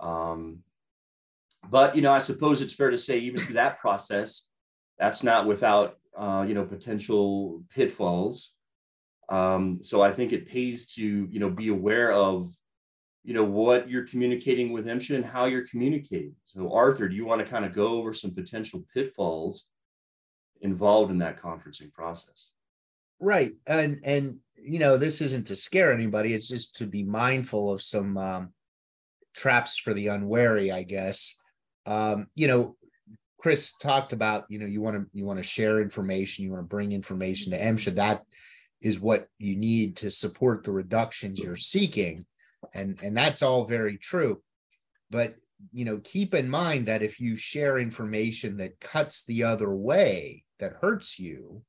um, 0.00 0.60
but 1.68 1.94
you 1.94 2.02
know, 2.02 2.12
I 2.12 2.18
suppose 2.18 2.62
it's 2.62 2.72
fair 2.72 2.90
to 2.90 2.98
say 2.98 3.18
even 3.18 3.40
through 3.40 3.54
that 3.54 3.78
process, 3.78 4.48
that's 4.98 5.22
not 5.22 5.46
without 5.46 5.98
uh, 6.16 6.44
you 6.48 6.54
know 6.54 6.64
potential 6.64 7.62
pitfalls. 7.70 8.54
Um, 9.30 9.78
so 9.82 10.02
I 10.02 10.12
think 10.12 10.32
it 10.32 10.48
pays 10.48 10.88
to 10.94 11.02
you 11.30 11.40
know 11.40 11.50
be 11.50 11.68
aware 11.68 12.12
of 12.12 12.52
you 13.22 13.34
know 13.34 13.44
what 13.44 13.88
you're 13.88 14.06
communicating 14.06 14.72
with 14.72 14.86
MSHA 14.86 15.16
and 15.16 15.24
how 15.24 15.44
you're 15.44 15.66
communicating. 15.66 16.34
So 16.44 16.72
Arthur, 16.72 17.08
do 17.08 17.14
you 17.14 17.24
want 17.24 17.44
to 17.44 17.50
kind 17.50 17.64
of 17.64 17.72
go 17.72 17.98
over 17.98 18.12
some 18.12 18.34
potential 18.34 18.84
pitfalls 18.92 19.68
involved 20.60 21.10
in 21.10 21.18
that 21.18 21.38
conferencing 21.38 21.92
process? 21.92 22.50
Right, 23.20 23.52
and 23.66 24.00
and 24.04 24.38
you 24.56 24.78
know 24.78 24.96
this 24.96 25.20
isn't 25.20 25.46
to 25.48 25.56
scare 25.56 25.92
anybody; 25.92 26.34
it's 26.34 26.48
just 26.48 26.76
to 26.76 26.86
be 26.86 27.04
mindful 27.04 27.72
of 27.72 27.82
some 27.82 28.16
um, 28.16 28.52
traps 29.34 29.76
for 29.76 29.94
the 29.94 30.08
unwary, 30.08 30.72
I 30.72 30.82
guess. 30.82 31.36
Um, 31.86 32.26
you 32.34 32.48
know, 32.48 32.76
Chris 33.38 33.76
talked 33.78 34.12
about, 34.12 34.44
you 34.48 34.58
know, 34.58 34.66
you 34.66 34.80
want 34.80 34.96
to 34.96 35.06
you 35.12 35.24
want 35.24 35.38
to 35.38 35.42
share 35.42 35.80
information, 35.80 36.44
you 36.44 36.50
want 36.50 36.62
to 36.62 36.68
bring 36.68 36.92
information 36.92 37.52
to 37.52 37.58
MSHA. 37.58 37.94
That 37.94 38.22
is 38.80 39.00
what 39.00 39.28
you 39.38 39.56
need 39.56 39.96
to 39.96 40.10
support 40.10 40.64
the 40.64 40.72
reductions 40.72 41.38
you're 41.38 41.56
seeking. 41.56 42.24
And 42.74 42.98
and 43.02 43.16
that's 43.16 43.42
all 43.42 43.64
very 43.64 43.98
true. 43.98 44.42
But 45.10 45.34
you 45.72 45.84
know, 45.84 46.00
keep 46.02 46.34
in 46.34 46.48
mind 46.48 46.86
that 46.86 47.02
if 47.02 47.20
you 47.20 47.36
share 47.36 47.78
information 47.78 48.56
that 48.58 48.80
cuts 48.80 49.24
the 49.24 49.44
other 49.44 49.70
way, 49.70 50.44
that 50.58 50.74
hurts 50.80 51.18
you, 51.18 51.62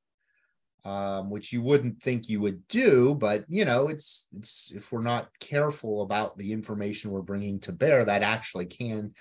um, 0.84 1.30
which 1.30 1.52
you 1.52 1.62
wouldn't 1.62 2.02
think 2.02 2.28
you 2.28 2.40
would 2.40 2.66
do, 2.68 3.14
but 3.14 3.44
you 3.48 3.64
know, 3.64 3.88
it's 3.88 4.28
it's 4.36 4.72
if 4.72 4.90
we're 4.90 5.02
not 5.02 5.28
careful 5.40 6.02
about 6.02 6.36
the 6.38 6.52
information 6.52 7.10
we're 7.10 7.22
bringing 7.22 7.60
to 7.60 7.72
bear, 7.72 8.04
that 8.04 8.22
actually 8.22 8.66
can 8.66 9.12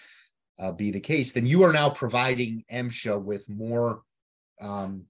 uh, 0.60 0.72
be 0.72 0.92
the 0.92 1.00
case. 1.00 1.34
Then 1.34 1.46
you 1.46 1.64
are 1.64 1.74
now 1.74 1.90
providing 1.90 2.64
MSHA 2.72 3.22
with 3.22 3.50
more 3.50 4.02
um, 4.62 5.06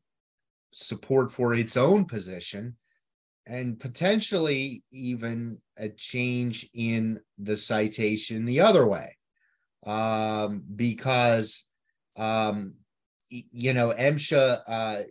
support 0.74 1.32
for 1.32 1.54
its 1.54 1.78
own 1.78 2.06
position, 2.06 2.75
and 3.46 3.80
potentially 3.80 4.84
even 4.92 5.60
a 5.78 5.90
change 5.90 6.70
in 6.74 7.20
the 7.38 7.58
citation 7.58 8.46
the 8.46 8.62
other 8.62 8.86
way, 8.86 9.18
um, 9.86 10.63
because 10.75 11.70
um, 12.18 12.75
you 13.30 13.74
know 13.74 13.94
MSHA. 13.98 14.62
Uh, 14.68 15.01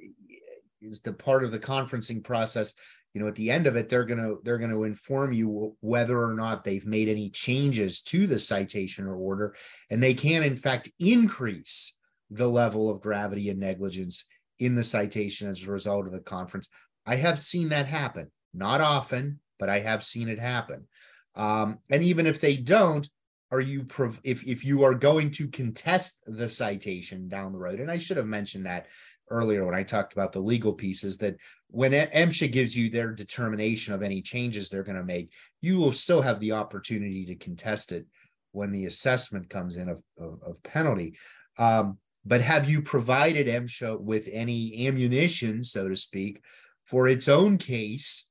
is 0.83 1.03
the 1.03 1.13
part 1.13 1.45
of 1.45 1.53
the 1.53 1.59
conferencing 1.59 2.25
process 2.25 2.75
you 3.15 3.21
know 3.21 3.29
at 3.29 3.35
the 3.35 3.51
end 3.51 3.67
of 3.67 3.77
it 3.77 3.89
they're 3.89 4.05
going 4.05 4.21
to 4.21 4.39
they're 4.45 4.59
going 4.59 4.71
to 4.71 4.85
inform 4.85 5.33
you 5.33 5.77
whether 5.81 6.23
or 6.23 6.35
not 6.35 6.65
they've 6.65 6.87
made 6.87 7.09
any 7.09 7.31
changes 7.31 8.03
to 8.03 8.27
the 8.27 8.39
citation 8.39 9.07
or 9.07 9.17
order 9.17 9.55
and 9.91 10.03
they 10.03 10.15
can 10.15 10.43
in 10.43 10.57
fact 10.57 10.91
increase 10.99 11.99
the 12.31 12.49
level 12.49 12.89
of 12.89 13.01
gravity 13.01 13.51
and 13.51 13.59
negligence 13.59 14.27
in 14.61 14.75
the 14.75 14.83
citation 14.83 15.51
as 15.51 15.65
a 15.67 15.73
result 15.73 16.07
of 16.07 16.13
the 16.13 16.21
conference. 16.21 16.69
I 17.07 17.17
have 17.17 17.41
seen 17.41 17.71
that 17.71 17.87
happen. 17.87 18.31
Not 18.55 18.81
often 18.81 19.41
but 19.61 19.69
i 19.69 19.79
have 19.79 20.03
seen 20.03 20.29
it 20.29 20.41
happen. 20.41 20.89
Um, 21.37 21.79
and 21.89 22.03
even 22.03 22.27
if 22.27 22.41
they 22.41 22.57
don't 22.57 23.09
are 23.53 23.61
you 23.61 23.85
prov- 23.85 24.21
if 24.25 24.45
if 24.45 24.65
you 24.65 24.83
are 24.85 24.95
going 24.95 25.31
to 25.33 25.49
contest 25.49 26.25
the 26.27 26.49
citation 26.49 27.29
down 27.29 27.53
the 27.53 27.59
road 27.59 27.81
and 27.81 27.91
i 27.91 27.99
should 27.99 28.17
have 28.17 28.27
mentioned 28.27 28.67
that 28.67 28.87
earlier 29.29 29.65
when 29.65 29.77
I 29.77 29.85
talked 29.85 30.13
about 30.13 30.33
the 30.33 30.41
legal 30.41 30.73
pieces 30.73 31.19
that 31.19 31.37
when 31.69 31.93
MSHA 31.93 32.51
gives 32.51 32.77
you 32.77 32.91
their 32.91 33.13
determination 33.13 33.95
of 33.95 34.03
any 34.03 34.23
changes 34.23 34.69
they're 34.69 34.83
going 34.83 34.99
to 34.99 35.05
make, 35.05 35.31
you 35.61 35.79
will 35.79 35.93
still 35.93 36.21
have 36.21 36.41
the 36.41 36.51
opportunity 36.51 37.25
to 37.27 37.37
contest 37.37 37.93
it 37.93 38.07
when 38.51 38.73
the 38.73 38.87
assessment 38.87 39.49
comes 39.49 39.77
in 39.77 39.89
of, 39.89 40.03
of, 40.19 40.41
of 40.45 40.61
penalty. 40.65 41.17
Um, 41.61 41.99
but 42.25 42.41
have 42.41 42.69
you 42.69 42.83
provided 42.83 43.47
MSHA 43.47 44.01
with 44.01 44.29
any 44.31 44.87
ammunition, 44.87 45.65
so 45.65 45.89
to 45.89 45.97
speak, 45.97 46.43
for 46.85 47.09
its 47.09 47.29
own 47.29 47.59
case 47.59 48.29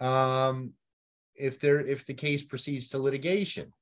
um, 0.00 0.72
if 1.34 1.58
there 1.58 1.80
if 1.80 2.06
the 2.06 2.14
case 2.14 2.42
proceeds 2.42 2.88
to 2.90 2.98
litigation? 2.98 3.72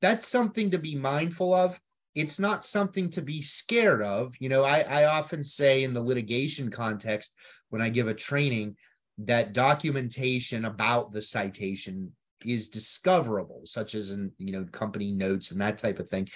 That's 0.00 0.26
something 0.26 0.70
to 0.70 0.78
be 0.78 0.94
mindful 0.94 1.54
of 1.54 1.80
it's 2.14 2.38
not 2.38 2.64
something 2.64 3.10
to 3.10 3.22
be 3.22 3.42
scared 3.42 4.02
of. 4.02 4.34
You 4.38 4.48
know, 4.48 4.62
I, 4.62 4.80
I 4.80 5.04
often 5.06 5.42
say 5.42 5.82
in 5.82 5.94
the 5.94 6.02
litigation 6.02 6.70
context 6.70 7.34
when 7.70 7.82
I 7.82 7.88
give 7.88 8.08
a 8.08 8.14
training 8.14 8.76
that 9.18 9.52
documentation 9.52 10.64
about 10.64 11.12
the 11.12 11.20
citation 11.20 12.12
is 12.44 12.68
discoverable, 12.68 13.62
such 13.64 13.94
as 13.94 14.10
in 14.10 14.32
you 14.38 14.52
know 14.52 14.64
company 14.64 15.10
notes 15.10 15.50
and 15.50 15.60
that 15.60 15.78
type 15.78 15.98
of 15.98 16.08
thing. 16.08 16.28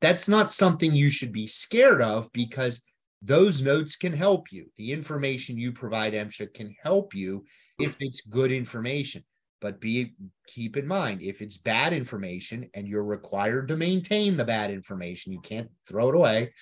That's 0.00 0.28
not 0.28 0.52
something 0.52 0.94
you 0.94 1.08
should 1.08 1.32
be 1.32 1.46
scared 1.46 2.02
of 2.02 2.30
because 2.32 2.82
those 3.22 3.62
notes 3.62 3.96
can 3.96 4.12
help 4.12 4.52
you. 4.52 4.66
The 4.76 4.92
information 4.92 5.56
you 5.56 5.72
provide 5.72 6.12
MSHA 6.12 6.52
can 6.54 6.74
help 6.82 7.14
you 7.14 7.44
if 7.78 7.96
it's 8.00 8.20
good 8.20 8.52
information 8.52 9.24
but 9.60 9.80
be 9.80 10.14
keep 10.46 10.76
in 10.76 10.86
mind 10.86 11.22
if 11.22 11.40
it's 11.40 11.56
bad 11.56 11.92
information 11.92 12.68
and 12.74 12.86
you're 12.86 13.04
required 13.04 13.68
to 13.68 13.76
maintain 13.76 14.36
the 14.36 14.44
bad 14.44 14.70
information 14.70 15.32
you 15.32 15.40
can't 15.40 15.68
throw 15.88 16.08
it 16.08 16.14
away 16.14 16.52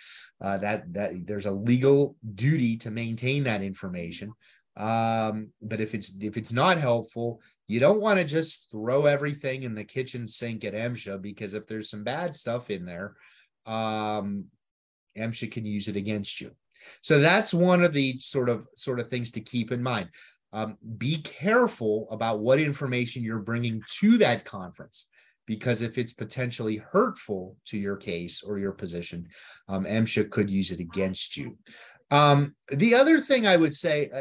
uh, 0.41 0.59
that 0.59 0.93
that 0.93 1.13
there's 1.27 1.47
a 1.47 1.51
legal 1.51 2.17
duty 2.35 2.77
to 2.77 2.91
maintain 2.91 3.45
that 3.45 3.63
information 3.63 4.33
um, 4.77 5.51
but 5.63 5.81
if 5.81 5.95
it's 5.95 6.19
if 6.23 6.37
it's 6.37 6.53
not 6.53 6.79
helpful 6.79 7.41
you 7.69 7.79
don't 7.79 8.01
want 8.01 8.19
to 8.19 8.25
just 8.25 8.71
throw 8.71 9.07
everything 9.07 9.63
in 9.63 9.75
the 9.75 9.85
kitchen 9.85 10.27
sink 10.27 10.65
at 10.65 10.75
MSHA 10.75 11.23
because 11.23 11.55
if 11.55 11.67
there's 11.67 11.91
some 11.91 12.05
bad 12.05 12.35
stuff 12.35 12.71
in 12.71 12.85
there 12.85 13.15
um, 13.67 14.47
MSHA 15.17 15.53
can 15.53 15.65
use 15.65 15.89
it 15.89 15.97
against 15.97 16.41
you 16.41 16.51
So 17.03 17.21
that's 17.21 17.55
one 17.55 17.83
of 17.83 17.93
the 17.93 18.19
sort 18.19 18.49
of 18.49 18.67
sort 18.77 19.01
of 19.01 19.09
things 19.09 19.31
to 19.33 19.41
keep 19.41 19.73
in 19.73 19.83
mind. 19.83 20.09
Um, 20.53 20.79
be 20.99 21.19
careful 21.19 22.07
about 22.11 22.41
what 22.41 22.61
information 22.61 23.25
you're 23.25 23.41
bringing 23.41 23.83
to 24.01 24.19
that 24.19 24.45
conference 24.45 25.09
because 25.47 25.83
if 25.83 25.99
it's 25.99 26.13
potentially 26.13 26.77
hurtful 26.77 27.57
to 27.67 27.77
your 27.77 27.97
case 27.97 28.43
or 28.43 28.59
your 28.59 28.73
position, 28.73 29.29
um, 29.69 29.85
MSHA 29.85 30.31
could 30.31 30.51
use 30.51 30.71
it 30.71 30.81
against 30.81 31.37
you. 31.37 31.59
Um, 32.11 32.55
the 32.71 32.95
other 32.95 33.21
thing 33.21 33.47
I 33.47 33.57
would 33.57 33.75
say, 33.75 34.11
uh, 34.15 34.21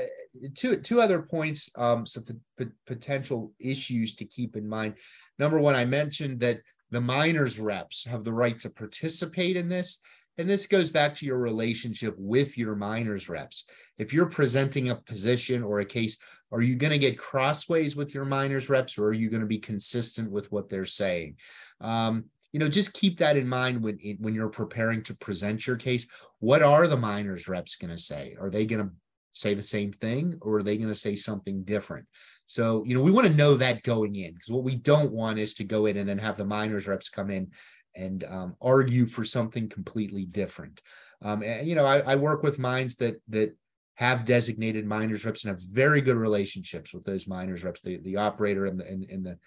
two 0.56 0.78
two 0.78 1.02
other 1.02 1.22
points, 1.22 1.72
um, 1.78 2.06
some 2.06 2.26
p- 2.58 2.66
potential 2.86 3.54
issues 3.60 4.16
to 4.16 4.26
keep 4.26 4.56
in 4.56 4.68
mind. 4.68 4.96
Number 5.40 5.60
one, 5.60 5.76
I 5.76 5.86
mentioned 5.86 6.40
that 6.42 6.60
the 6.92 7.02
miners 7.02 7.60
reps 7.60 8.06
have 8.06 8.24
the 8.24 8.34
right 8.34 8.58
to 8.60 8.70
participate 8.70 9.58
in 9.58 9.68
this. 9.68 10.00
And 10.38 10.50
this 10.50 10.66
goes 10.66 10.90
back 10.90 11.14
to 11.16 11.26
your 11.28 11.38
relationship 11.38 12.16
with 12.18 12.58
your 12.58 12.76
miners 12.76 13.30
reps. 13.30 13.66
If 14.00 14.14
you're 14.14 14.26
presenting 14.26 14.90
a 14.90 14.96
position 14.96 15.62
or 15.62 15.80
a 15.80 15.86
case, 15.86 16.18
are 16.52 16.62
you 16.62 16.76
going 16.76 16.92
to 16.92 17.00
get 17.00 17.20
crossways 17.20 17.96
with 17.96 18.16
your 18.16 18.26
miners 18.26 18.70
reps 18.70 18.98
or 18.98 19.08
are 19.08 19.14
you 19.14 19.30
going 19.30 19.42
to 19.42 19.48
be 19.48 19.60
consistent 19.60 20.32
with 20.32 20.52
what 20.52 20.70
they're 20.70 20.86
saying? 20.86 21.38
Um, 21.82 22.26
you 22.52 22.60
know, 22.60 22.68
just 22.68 22.94
keep 22.94 23.18
that 23.18 23.38
in 23.38 23.48
mind 23.48 23.82
when 23.82 23.98
when 24.20 24.36
you're 24.36 24.50
preparing 24.50 25.02
to 25.04 25.18
present 25.18 25.66
your 25.66 25.76
case. 25.76 26.08
What 26.40 26.62
are 26.62 26.88
the 26.88 26.98
miners 26.98 27.48
reps 27.48 27.76
going 27.76 27.92
to 27.92 27.98
say? 27.98 28.36
Are 28.40 28.52
they 28.52 28.68
going 28.68 28.88
to 28.88 28.92
say 29.34 29.54
the 29.54 29.62
same 29.62 29.92
thing 29.92 30.38
or 30.42 30.60
are 30.60 30.64
they 30.64 30.78
going 30.78 30.90
to 30.90 30.96
say 30.96 31.16
something 31.16 31.64
different? 31.64 32.06
So, 32.46 32.84
you 32.86 32.96
know, 32.96 33.02
we 33.02 33.12
want 33.12 33.28
to 33.28 33.34
know 33.34 33.56
that 33.56 33.84
going 33.84 34.16
in 34.16 34.34
because 34.34 34.52
what 34.52 34.64
we 34.64 34.76
don't 34.76 35.12
want 35.12 35.40
is 35.40 35.56
to 35.56 35.64
go 35.64 35.88
in 35.88 35.98
and 35.98 36.08
then 36.08 36.20
have 36.20 36.38
the 36.38 36.46
miners 36.46 36.88
reps 36.88 37.10
come 37.10 37.32
in 37.32 37.52
and 37.96 38.24
um, 38.26 38.56
argue 38.62 39.06
for 39.06 39.26
something 39.26 39.68
completely 39.70 40.26
different. 40.26 40.82
Um, 41.22 41.42
and, 41.44 41.68
you 41.68 41.76
know, 41.76 41.86
I, 41.86 42.00
I, 42.00 42.16
work 42.16 42.44
with 42.44 42.60
minds 42.60 42.96
that 42.98 43.22
that 43.30 43.56
have 43.96 44.26
designated 44.26 44.86
miners 44.86 45.26
reps 45.26 45.44
and 45.44 45.52
have 45.52 45.64
very 45.64 46.02
good 46.02 46.18
relationships 46.18 46.94
with 46.94 47.06
those 47.06 47.28
miners 47.28 47.64
reps, 47.64 47.82
the, 47.82 47.98
the 47.98 48.18
operator 48.18 48.66
and 48.66 48.80
the 48.80 48.88
and, 48.88 49.06
and 49.10 49.26
the 49.26 49.38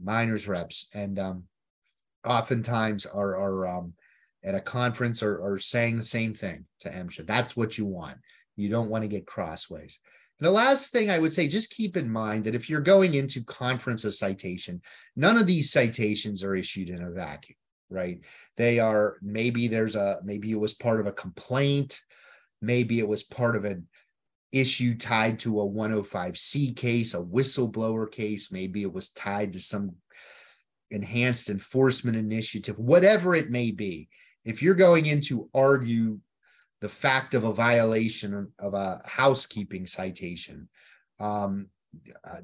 miners 0.00 0.48
reps, 0.48 0.88
and 0.94 1.18
um, 1.18 1.44
oftentimes 2.24 3.04
are 3.06 3.36
are 3.36 3.68
um, 3.68 3.94
at 4.44 4.54
a 4.54 4.60
conference 4.60 5.22
or 5.22 5.42
are 5.42 5.58
saying 5.58 5.96
the 5.96 6.02
same 6.02 6.32
thing 6.32 6.64
to 6.80 6.90
MSHA. 6.90 7.26
That's 7.26 7.56
what 7.56 7.76
you 7.76 7.86
want. 7.86 8.18
You 8.58 8.68
don't 8.68 8.90
want 8.90 9.02
to 9.02 9.08
get 9.08 9.26
crossways. 9.26 10.00
The 10.40 10.50
last 10.50 10.92
thing 10.92 11.10
I 11.10 11.18
would 11.18 11.32
say, 11.32 11.48
just 11.48 11.70
keep 11.70 11.96
in 11.96 12.10
mind 12.10 12.44
that 12.44 12.54
if 12.54 12.70
you're 12.70 12.80
going 12.80 13.14
into 13.14 13.42
conference 13.44 14.04
a 14.04 14.12
citation, 14.12 14.82
none 15.16 15.36
of 15.36 15.46
these 15.46 15.72
citations 15.72 16.44
are 16.44 16.54
issued 16.54 16.90
in 16.90 17.02
a 17.02 17.10
vacuum 17.10 17.56
right? 17.90 18.20
They 18.56 18.78
are 18.78 19.16
maybe 19.22 19.68
there's 19.68 19.96
a 19.96 20.20
maybe 20.24 20.50
it 20.50 20.60
was 20.60 20.74
part 20.74 21.00
of 21.00 21.06
a 21.06 21.12
complaint, 21.12 22.00
maybe 22.60 22.98
it 22.98 23.08
was 23.08 23.22
part 23.22 23.56
of 23.56 23.64
an 23.64 23.88
issue 24.52 24.96
tied 24.96 25.38
to 25.40 25.60
a 25.60 25.68
105C 25.68 26.76
case, 26.76 27.14
a 27.14 27.18
whistleblower 27.18 28.10
case, 28.10 28.52
maybe 28.52 28.82
it 28.82 28.92
was 28.92 29.10
tied 29.10 29.52
to 29.52 29.60
some 29.60 29.96
enhanced 30.90 31.50
enforcement 31.50 32.16
initiative, 32.16 32.78
whatever 32.78 33.34
it 33.34 33.50
may 33.50 33.70
be. 33.70 34.08
If 34.44 34.62
you're 34.62 34.74
going 34.74 35.06
in 35.06 35.20
to 35.22 35.50
argue 35.52 36.20
the 36.80 36.88
fact 36.88 37.34
of 37.34 37.44
a 37.44 37.52
violation 37.52 38.52
of 38.58 38.74
a 38.74 39.02
housekeeping 39.04 39.86
citation, 39.86 40.68
um, 41.18 41.68
uh, 42.24 42.40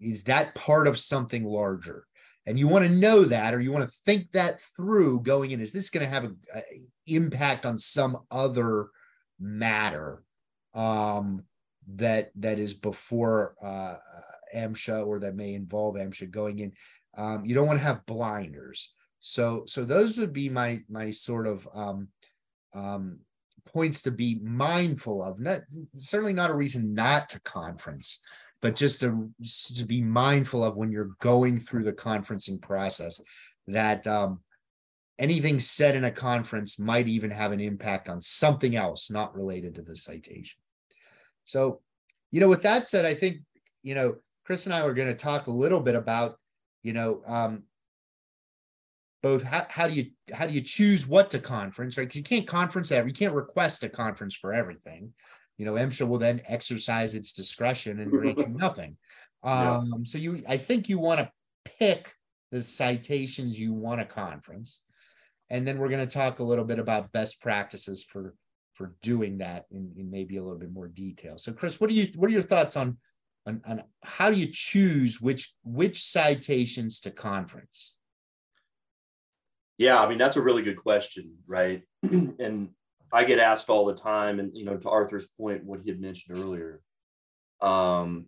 is 0.00 0.24
that 0.24 0.54
part 0.54 0.86
of 0.86 0.98
something 0.98 1.44
larger? 1.44 2.06
and 2.46 2.58
you 2.58 2.68
want 2.68 2.84
to 2.84 2.92
know 2.92 3.24
that 3.24 3.54
or 3.54 3.60
you 3.60 3.72
want 3.72 3.88
to 3.88 3.96
think 4.04 4.30
that 4.32 4.60
through 4.76 5.20
going 5.20 5.50
in 5.50 5.60
is 5.60 5.72
this 5.72 5.90
going 5.90 6.04
to 6.04 6.12
have 6.12 6.24
an 6.24 6.36
impact 7.06 7.66
on 7.66 7.78
some 7.78 8.18
other 8.30 8.88
matter 9.40 10.22
um, 10.74 11.42
that 11.94 12.30
that 12.36 12.58
is 12.58 12.74
before 12.74 13.54
uh, 13.62 13.96
MSHA 14.54 15.06
or 15.06 15.20
that 15.20 15.34
may 15.34 15.54
involve 15.54 15.96
AMSHA 15.96 16.30
going 16.30 16.58
in 16.58 16.72
um, 17.16 17.44
you 17.44 17.54
don't 17.54 17.66
want 17.66 17.78
to 17.78 17.84
have 17.84 18.06
blinders 18.06 18.92
so 19.20 19.64
so 19.66 19.84
those 19.84 20.18
would 20.18 20.32
be 20.32 20.48
my 20.48 20.80
my 20.88 21.10
sort 21.10 21.46
of 21.46 21.68
um, 21.74 22.08
um, 22.74 23.20
points 23.66 24.02
to 24.02 24.10
be 24.10 24.40
mindful 24.42 25.22
of 25.22 25.40
not 25.40 25.60
certainly 25.96 26.32
not 26.32 26.50
a 26.50 26.54
reason 26.54 26.94
not 26.94 27.28
to 27.28 27.40
conference 27.40 28.20
but 28.64 28.76
just 28.76 29.02
to, 29.02 29.28
to 29.76 29.84
be 29.84 30.00
mindful 30.00 30.64
of 30.64 30.74
when 30.74 30.90
you're 30.90 31.16
going 31.20 31.60
through 31.60 31.84
the 31.84 31.92
conferencing 31.92 32.58
process 32.62 33.20
that 33.66 34.06
um, 34.06 34.40
anything 35.18 35.58
said 35.58 35.94
in 35.94 36.04
a 36.04 36.10
conference 36.10 36.78
might 36.78 37.06
even 37.06 37.30
have 37.30 37.52
an 37.52 37.60
impact 37.60 38.08
on 38.08 38.22
something 38.22 38.74
else 38.74 39.10
not 39.10 39.36
related 39.36 39.74
to 39.74 39.82
the 39.82 39.94
citation. 39.94 40.56
So, 41.44 41.80
you 42.30 42.40
know, 42.40 42.48
with 42.48 42.62
that 42.62 42.86
said, 42.86 43.04
I 43.04 43.14
think, 43.14 43.40
you 43.82 43.94
know, 43.94 44.16
Chris 44.46 44.64
and 44.64 44.74
I 44.74 44.80
are 44.80 44.94
going 44.94 45.08
to 45.08 45.14
talk 45.14 45.46
a 45.46 45.52
little 45.52 45.80
bit 45.80 45.94
about, 45.94 46.38
you 46.82 46.94
know, 46.94 47.20
um, 47.26 47.64
both 49.24 49.42
how, 49.42 49.66
how 49.68 49.88
do 49.88 49.94
you 49.94 50.10
how 50.32 50.46
do 50.46 50.52
you 50.52 50.60
choose 50.60 51.06
what 51.06 51.30
to 51.30 51.40
conference, 51.40 51.98
right? 51.98 52.04
Because 52.04 52.18
you 52.18 52.22
can't 52.22 52.46
conference 52.46 52.92
every, 52.92 53.10
you 53.10 53.14
can't 53.14 53.34
request 53.34 53.82
a 53.82 53.88
conference 53.88 54.36
for 54.36 54.52
everything 54.52 55.12
you 55.56 55.66
know, 55.66 55.74
MSHA 55.74 56.08
will 56.08 56.18
then 56.18 56.42
exercise 56.46 57.14
its 57.14 57.32
discretion 57.32 58.00
and 58.00 58.10
grant 58.10 58.38
you 58.38 58.48
nothing. 58.48 58.96
Um, 59.42 59.92
yeah. 59.92 60.04
So 60.04 60.16
you, 60.16 60.42
I 60.48 60.56
think 60.56 60.88
you 60.88 60.98
want 60.98 61.20
to 61.20 61.30
pick 61.78 62.14
the 62.50 62.62
citations 62.62 63.60
you 63.60 63.74
want 63.74 64.00
to 64.00 64.06
conference, 64.06 64.84
and 65.50 65.68
then 65.68 65.76
we're 65.76 65.90
going 65.90 66.08
to 66.08 66.14
talk 66.14 66.38
a 66.38 66.42
little 66.42 66.64
bit 66.64 66.78
about 66.78 67.12
best 67.12 67.42
practices 67.42 68.02
for 68.02 68.34
for 68.72 68.94
doing 69.02 69.36
that 69.38 69.66
in, 69.70 69.92
in 69.98 70.10
maybe 70.10 70.38
a 70.38 70.42
little 70.42 70.58
bit 70.58 70.72
more 70.72 70.88
detail. 70.88 71.36
So, 71.36 71.52
Chris, 71.52 71.78
what 71.78 71.90
do 71.90 71.94
you 71.94 72.08
what 72.16 72.28
are 72.28 72.32
your 72.32 72.40
thoughts 72.40 72.74
on 72.74 72.96
on, 73.44 73.60
on 73.66 73.82
how 74.02 74.30
do 74.30 74.36
you 74.36 74.48
choose 74.50 75.20
which 75.20 75.52
which 75.62 76.02
citations 76.02 77.00
to 77.00 77.10
conference? 77.10 77.96
Yeah, 79.78 80.00
I 80.00 80.08
mean 80.08 80.18
that's 80.18 80.36
a 80.36 80.42
really 80.42 80.62
good 80.62 80.76
question, 80.76 81.34
right? 81.46 81.82
and 82.02 82.70
I 83.12 83.24
get 83.24 83.38
asked 83.38 83.70
all 83.70 83.86
the 83.86 83.94
time, 83.94 84.40
and 84.40 84.56
you 84.56 84.64
know, 84.64 84.76
to 84.76 84.88
Arthur's 84.88 85.28
point, 85.38 85.64
what 85.64 85.80
he 85.82 85.90
had 85.90 86.00
mentioned 86.00 86.38
earlier, 86.38 86.80
um, 87.60 88.26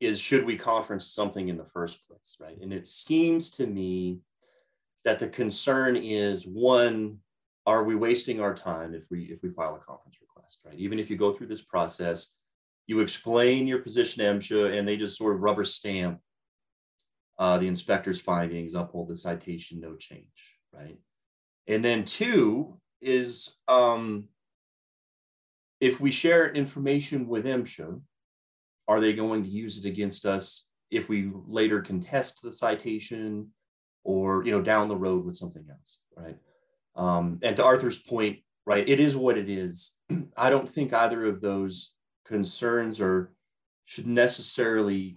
is 0.00 0.20
should 0.20 0.46
we 0.46 0.56
conference 0.56 1.06
something 1.06 1.48
in 1.48 1.58
the 1.58 1.64
first 1.64 2.06
place, 2.08 2.36
right? 2.40 2.58
And 2.60 2.72
it 2.72 2.86
seems 2.86 3.50
to 3.52 3.66
me 3.66 4.20
that 5.04 5.18
the 5.18 5.28
concern 5.28 5.96
is 5.96 6.46
one, 6.46 7.18
are 7.66 7.84
we 7.84 7.94
wasting 7.94 8.40
our 8.40 8.54
time 8.54 8.94
if 8.94 9.04
we 9.10 9.24
if 9.24 9.42
we 9.42 9.50
file 9.50 9.76
a 9.76 9.84
conference 9.84 10.16
request, 10.20 10.60
right? 10.64 10.78
Even 10.78 10.98
if 10.98 11.10
you 11.10 11.16
go 11.16 11.32
through 11.32 11.48
this 11.48 11.62
process, 11.62 12.34
you 12.86 13.00
explain 13.00 13.66
your 13.66 13.78
position 13.78 14.24
to 14.24 14.32
MSHA, 14.32 14.78
and 14.78 14.88
they 14.88 14.96
just 14.96 15.16
sort 15.16 15.34
of 15.34 15.42
rubber 15.42 15.64
stamp 15.64 16.20
uh, 17.40 17.56
the 17.58 17.66
inspector's 17.66 18.20
findings, 18.20 18.74
uphold 18.74 19.08
the 19.08 19.16
citation, 19.16 19.80
no 19.80 19.96
change, 19.96 20.58
right? 20.72 20.98
And 21.66 21.82
then 21.82 22.04
two, 22.04 22.78
is 23.00 23.56
um, 23.66 24.24
if 25.80 26.00
we 26.00 26.10
share 26.10 26.52
information 26.52 27.26
with 27.26 27.46
MSHA, 27.46 28.00
are 28.86 29.00
they 29.00 29.14
going 29.14 29.42
to 29.42 29.48
use 29.48 29.78
it 29.78 29.88
against 29.88 30.26
us 30.26 30.66
if 30.90 31.08
we 31.08 31.30
later 31.46 31.80
contest 31.80 32.42
the 32.42 32.52
citation 32.52 33.48
or 34.04 34.44
you 34.44 34.50
know 34.52 34.60
down 34.60 34.88
the 34.88 34.96
road 34.96 35.24
with 35.24 35.36
something 35.36 35.64
else, 35.70 36.00
right? 36.16 36.36
Um, 36.94 37.38
and 37.42 37.56
to 37.56 37.64
Arthur's 37.64 37.98
point, 37.98 38.40
right, 38.66 38.86
it 38.86 39.00
is 39.00 39.16
what 39.16 39.38
it 39.38 39.48
is. 39.48 39.96
I 40.36 40.50
don't 40.50 40.68
think 40.68 40.92
either 40.92 41.24
of 41.24 41.40
those 41.40 41.94
concerns 42.26 43.00
are 43.00 43.32
should 43.86 44.06
necessarily 44.06 45.16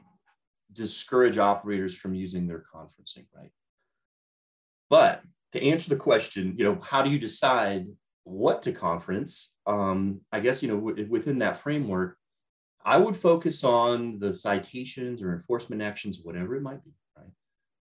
discourage 0.74 1.38
operators 1.38 1.98
from 1.98 2.14
using 2.14 2.48
their 2.48 2.64
conferencing, 2.74 3.26
right? 3.36 3.52
But 4.90 5.24
to 5.54 5.64
answer 5.64 5.90
the 5.90 5.96
question, 5.96 6.56
you 6.58 6.64
know, 6.64 6.80
how 6.82 7.02
do 7.02 7.10
you 7.10 7.20
decide 7.20 7.88
what 8.24 8.62
to 8.64 8.72
conference? 8.72 9.56
Um, 9.66 10.22
I 10.32 10.40
guess, 10.40 10.62
you 10.62 10.70
know, 10.70 10.80
w- 10.80 11.08
within 11.10 11.40
that 11.40 11.60
framework, 11.60 12.18
I 12.86 12.98
would 12.98 13.16
focus 13.16 13.64
on 13.64 14.20
the 14.20 14.34
citations 14.34 15.22
or 15.22 15.34
enforcement 15.34 15.82
actions, 15.82 16.20
whatever 16.22 16.56
it 16.56 16.62
might 16.62 16.84
be, 16.84 16.92
right? 17.18 17.32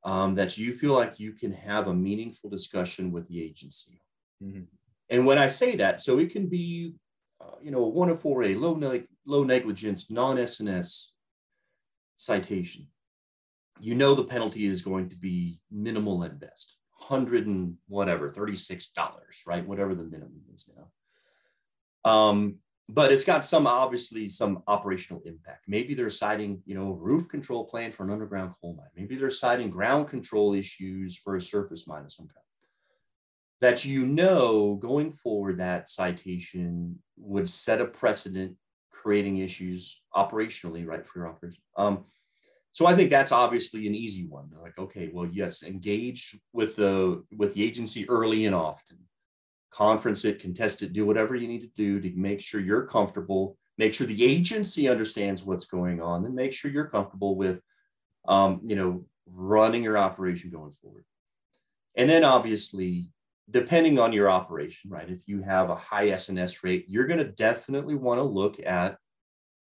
Um, 0.04 0.36
that 0.36 0.58
you 0.58 0.74
feel 0.74 0.94
like 0.94 1.20
you 1.20 1.34
can 1.34 1.52
have 1.52 1.88
a 1.88 1.94
meaningful 1.94 2.50
discussion 2.50 3.12
with 3.12 3.28
the 3.28 3.44
agency. 3.44 4.02
Mm-hmm. 4.44 4.62
And 5.10 5.26
when 5.26 5.38
I 5.38 5.48
say 5.48 5.76
that, 5.78 6.02
so 6.02 6.20
it 6.20 6.32
can 6.32 6.48
be, 6.48 6.96
uh, 7.42 7.58
you 7.62 7.72
know, 7.72 7.86
a 7.86 7.92
104A, 7.92 8.60
low, 8.60 8.76
ne- 8.76 9.08
low 9.26 9.44
negligence, 9.44 10.10
non 10.10 10.38
SNS 10.38 11.12
citation. 12.18 12.88
You 13.80 13.96
know, 13.96 14.16
the 14.16 14.26
penalty 14.26 14.66
is 14.66 14.82
going 14.82 15.10
to 15.10 15.16
be 15.16 15.62
minimal 15.72 16.24
at 16.26 16.40
best 16.40 16.78
hundred 17.00 17.48
and 17.48 17.76
whatever, 17.88 18.32
$36, 18.32 18.90
right? 19.46 19.68
Whatever 19.68 19.96
the 19.96 20.04
minimum 20.04 20.42
is 20.54 20.74
now. 20.76 22.12
Um, 22.12 22.58
but 22.90 23.12
it's 23.12 23.24
got 23.24 23.46
some 23.46 23.68
obviously 23.68 24.30
some 24.30 24.64
operational 24.68 25.22
impact. 25.26 25.66
Maybe 25.68 25.94
they're 25.94 26.10
citing, 26.10 26.64
you 26.66 26.74
know, 26.76 26.94
roof 26.94 27.28
control 27.28 27.66
plan 27.66 27.92
for 27.92 28.04
an 28.04 28.10
underground 28.10 28.54
coal 28.60 28.76
mine. 28.76 28.88
Maybe 28.96 29.16
they're 29.16 29.30
citing 29.30 29.70
ground 29.70 30.08
control 30.08 30.54
issues 30.54 31.18
for 31.18 31.36
a 31.36 31.42
surface 31.42 31.88
mine 31.88 32.06
of 32.06 32.12
some 32.12 32.28
kind. 32.28 32.44
that 33.62 33.86
you 33.86 34.06
know 34.06 34.76
going 34.76 35.12
forward 35.12 35.58
that 35.58 35.90
citation 35.90 37.00
would 37.18 37.50
set 37.50 37.82
a 37.82 37.86
precedent 37.86 38.56
creating 39.02 39.38
issues 39.38 40.02
operationally 40.16 40.86
right 40.86 41.06
for 41.06 41.20
your 41.20 41.30
operation. 41.30 41.62
Um, 41.78 42.06
so 42.72 42.86
i 42.86 42.94
think 42.94 43.10
that's 43.10 43.32
obviously 43.32 43.88
an 43.88 43.96
easy 43.96 44.28
one. 44.28 44.50
Like 44.62 44.78
okay 44.78 45.10
well 45.12 45.26
yes 45.26 45.64
engage 45.64 46.38
with 46.54 46.76
the 46.76 47.24
with 47.36 47.54
the 47.54 47.64
agency 47.64 48.08
early 48.10 48.46
and 48.46 48.56
often. 48.56 48.98
Conference 49.72 50.26
it 50.26 50.40
contest 50.40 50.84
it 50.84 50.94
do 50.94 51.06
whatever 51.06 51.36
you 51.36 51.48
need 51.48 51.62
to 51.62 51.72
do 51.76 52.00
to 52.00 52.16
make 52.16 52.42
sure 52.42 52.62
you're 52.62 52.86
comfortable. 52.86 53.58
Make 53.78 53.94
sure 53.94 54.08
the 54.08 54.24
agency 54.24 54.90
understands 54.90 55.44
what's 55.44 55.66
going 55.66 56.02
on 56.02 56.26
and 56.26 56.36
make 56.36 56.54
sure 56.54 56.72
you're 56.72 56.90
comfortable 56.90 57.36
with 57.36 57.60
um, 58.28 58.62
you 58.64 58.76
know 58.76 59.06
running 59.26 59.84
your 59.84 59.98
operation 59.98 60.50
going 60.52 60.74
forward. 60.82 61.04
And 61.96 62.10
then 62.10 62.24
obviously 62.24 63.10
depending 63.50 63.98
on 63.98 64.14
your 64.14 64.30
operation, 64.30 64.90
right? 64.90 65.10
If 65.10 65.28
you 65.28 65.42
have 65.42 65.70
a 65.70 65.76
high 65.76 66.08
SNS 66.08 66.64
rate, 66.64 66.86
you're 66.88 67.08
going 67.08 67.20
to 67.20 67.32
definitely 67.32 67.96
want 67.96 68.20
to 68.20 68.24
look 68.24 68.60
at 68.66 68.98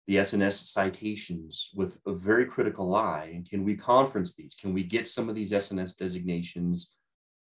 the 0.07 0.17
SNS 0.17 0.67
citations 0.67 1.71
with 1.75 2.01
a 2.07 2.13
very 2.13 2.47
critical 2.47 2.95
eye. 2.95 3.31
And 3.35 3.49
can 3.49 3.65
we 3.65 3.77
conference 3.77 4.35
these? 4.35 4.55
Can 4.55 4.73
we 4.73 4.83
get 4.85 5.09
some 5.09 5.29
of 5.29 5.35
these 5.35 5.53
SNS 5.53 5.97
designations 5.97 6.95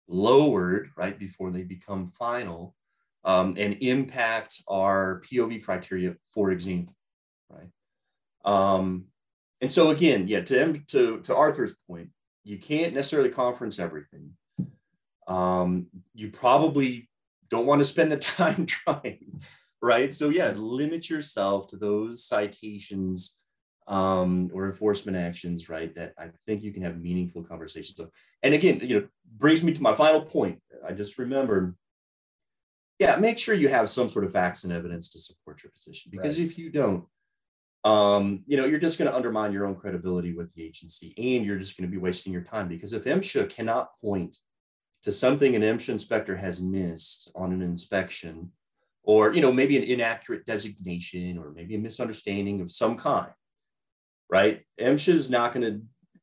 lowered, 0.08 0.90
right, 0.96 1.18
before 1.18 1.52
they 1.52 1.64
become 1.64 2.06
final 2.06 2.76
um, 3.24 3.56
and 3.58 3.78
impact 3.82 4.62
our 4.68 5.22
POV 5.26 5.64
criteria, 5.64 6.16
for 6.30 6.52
example, 6.52 6.96
right? 7.50 7.70
Um, 8.46 9.06
and 9.60 9.72
so 9.72 9.90
again, 9.90 10.28
yeah, 10.28 10.42
to, 10.42 10.74
to, 10.88 11.20
to 11.22 11.36
Arthur's 11.36 11.76
point, 11.88 12.10
you 12.44 12.58
can't 12.58 12.96
necessarily 12.96 13.30
conference 13.30 13.78
everything 13.78 14.32
um, 15.28 15.88
you 16.14 16.30
probably 16.30 17.10
don't 17.50 17.66
want 17.66 17.80
to 17.80 17.86
spend 17.86 18.12
the 18.12 18.18
time 18.18 18.66
trying, 18.66 19.42
right? 19.82 20.14
So 20.14 20.30
yeah, 20.30 20.52
limit 20.56 21.10
yourself 21.10 21.68
to 21.68 21.78
those 21.78 22.26
citations 22.26 23.40
um, 23.88 24.50
or 24.54 24.66
enforcement 24.66 25.18
actions, 25.18 25.70
right? 25.70 25.94
That 25.96 26.14
I 26.18 26.30
think 26.46 26.64
you 26.64 26.72
can 26.72 26.84
have 26.84 27.02
meaningful 27.02 27.44
conversations 27.44 28.00
of. 28.00 28.10
And 28.44 28.54
again, 28.54 28.80
you 28.82 29.00
know, 29.00 29.08
brings 29.38 29.64
me 29.64 29.74
to 29.74 29.82
my 29.82 29.96
final 29.96 30.22
point. 30.22 30.62
I 30.88 30.94
just 30.94 31.18
remembered. 31.18 31.76
Yeah, 33.00 33.16
make 33.16 33.40
sure 33.40 33.56
you 33.56 33.68
have 33.68 33.90
some 33.90 34.10
sort 34.10 34.26
of 34.26 34.32
facts 34.32 34.64
and 34.64 34.72
evidence 34.72 35.10
to 35.12 35.20
support 35.20 35.64
your 35.64 35.72
position 35.72 36.12
because 36.14 36.38
right. 36.38 36.48
if 36.48 36.56
you 36.56 36.70
don't, 36.70 37.06
um, 37.84 38.44
you 38.46 38.58
know, 38.58 38.66
you're 38.66 38.80
just 38.80 39.00
going 39.00 39.10
to 39.10 39.16
undermine 39.18 39.52
your 39.52 39.66
own 39.66 39.76
credibility 39.76 40.34
with 40.34 40.54
the 40.54 40.64
agency 40.64 41.16
and 41.18 41.44
you're 41.44 41.58
just 41.58 41.76
going 41.76 41.90
to 41.90 41.92
be 41.92 41.98
wasting 41.98 42.32
your 42.32 42.44
time 42.44 42.68
because 42.68 42.94
if 42.94 43.06
MSHA 43.06 43.50
cannot 43.50 43.90
point 44.02 44.38
to 45.04 45.12
something 45.12 45.56
an 45.56 45.62
MSHA 45.62 45.90
inspector 45.90 46.36
has 46.36 46.62
missed 46.62 47.32
on 47.36 47.52
an 47.52 47.62
inspection, 47.62 48.52
or 49.04 49.34
you 49.34 49.42
know 49.42 49.52
maybe 49.52 49.78
an 49.78 49.84
inaccurate 49.84 50.46
designation, 50.46 51.38
or 51.38 51.52
maybe 51.52 51.76
a 51.76 51.80
misunderstanding 51.80 52.62
of 52.62 52.72
some 52.72 52.98
kind, 52.98 53.32
right? 54.30 54.62
MSHA 54.80 55.14
is 55.14 55.30
not 55.30 55.54
going 55.54 55.66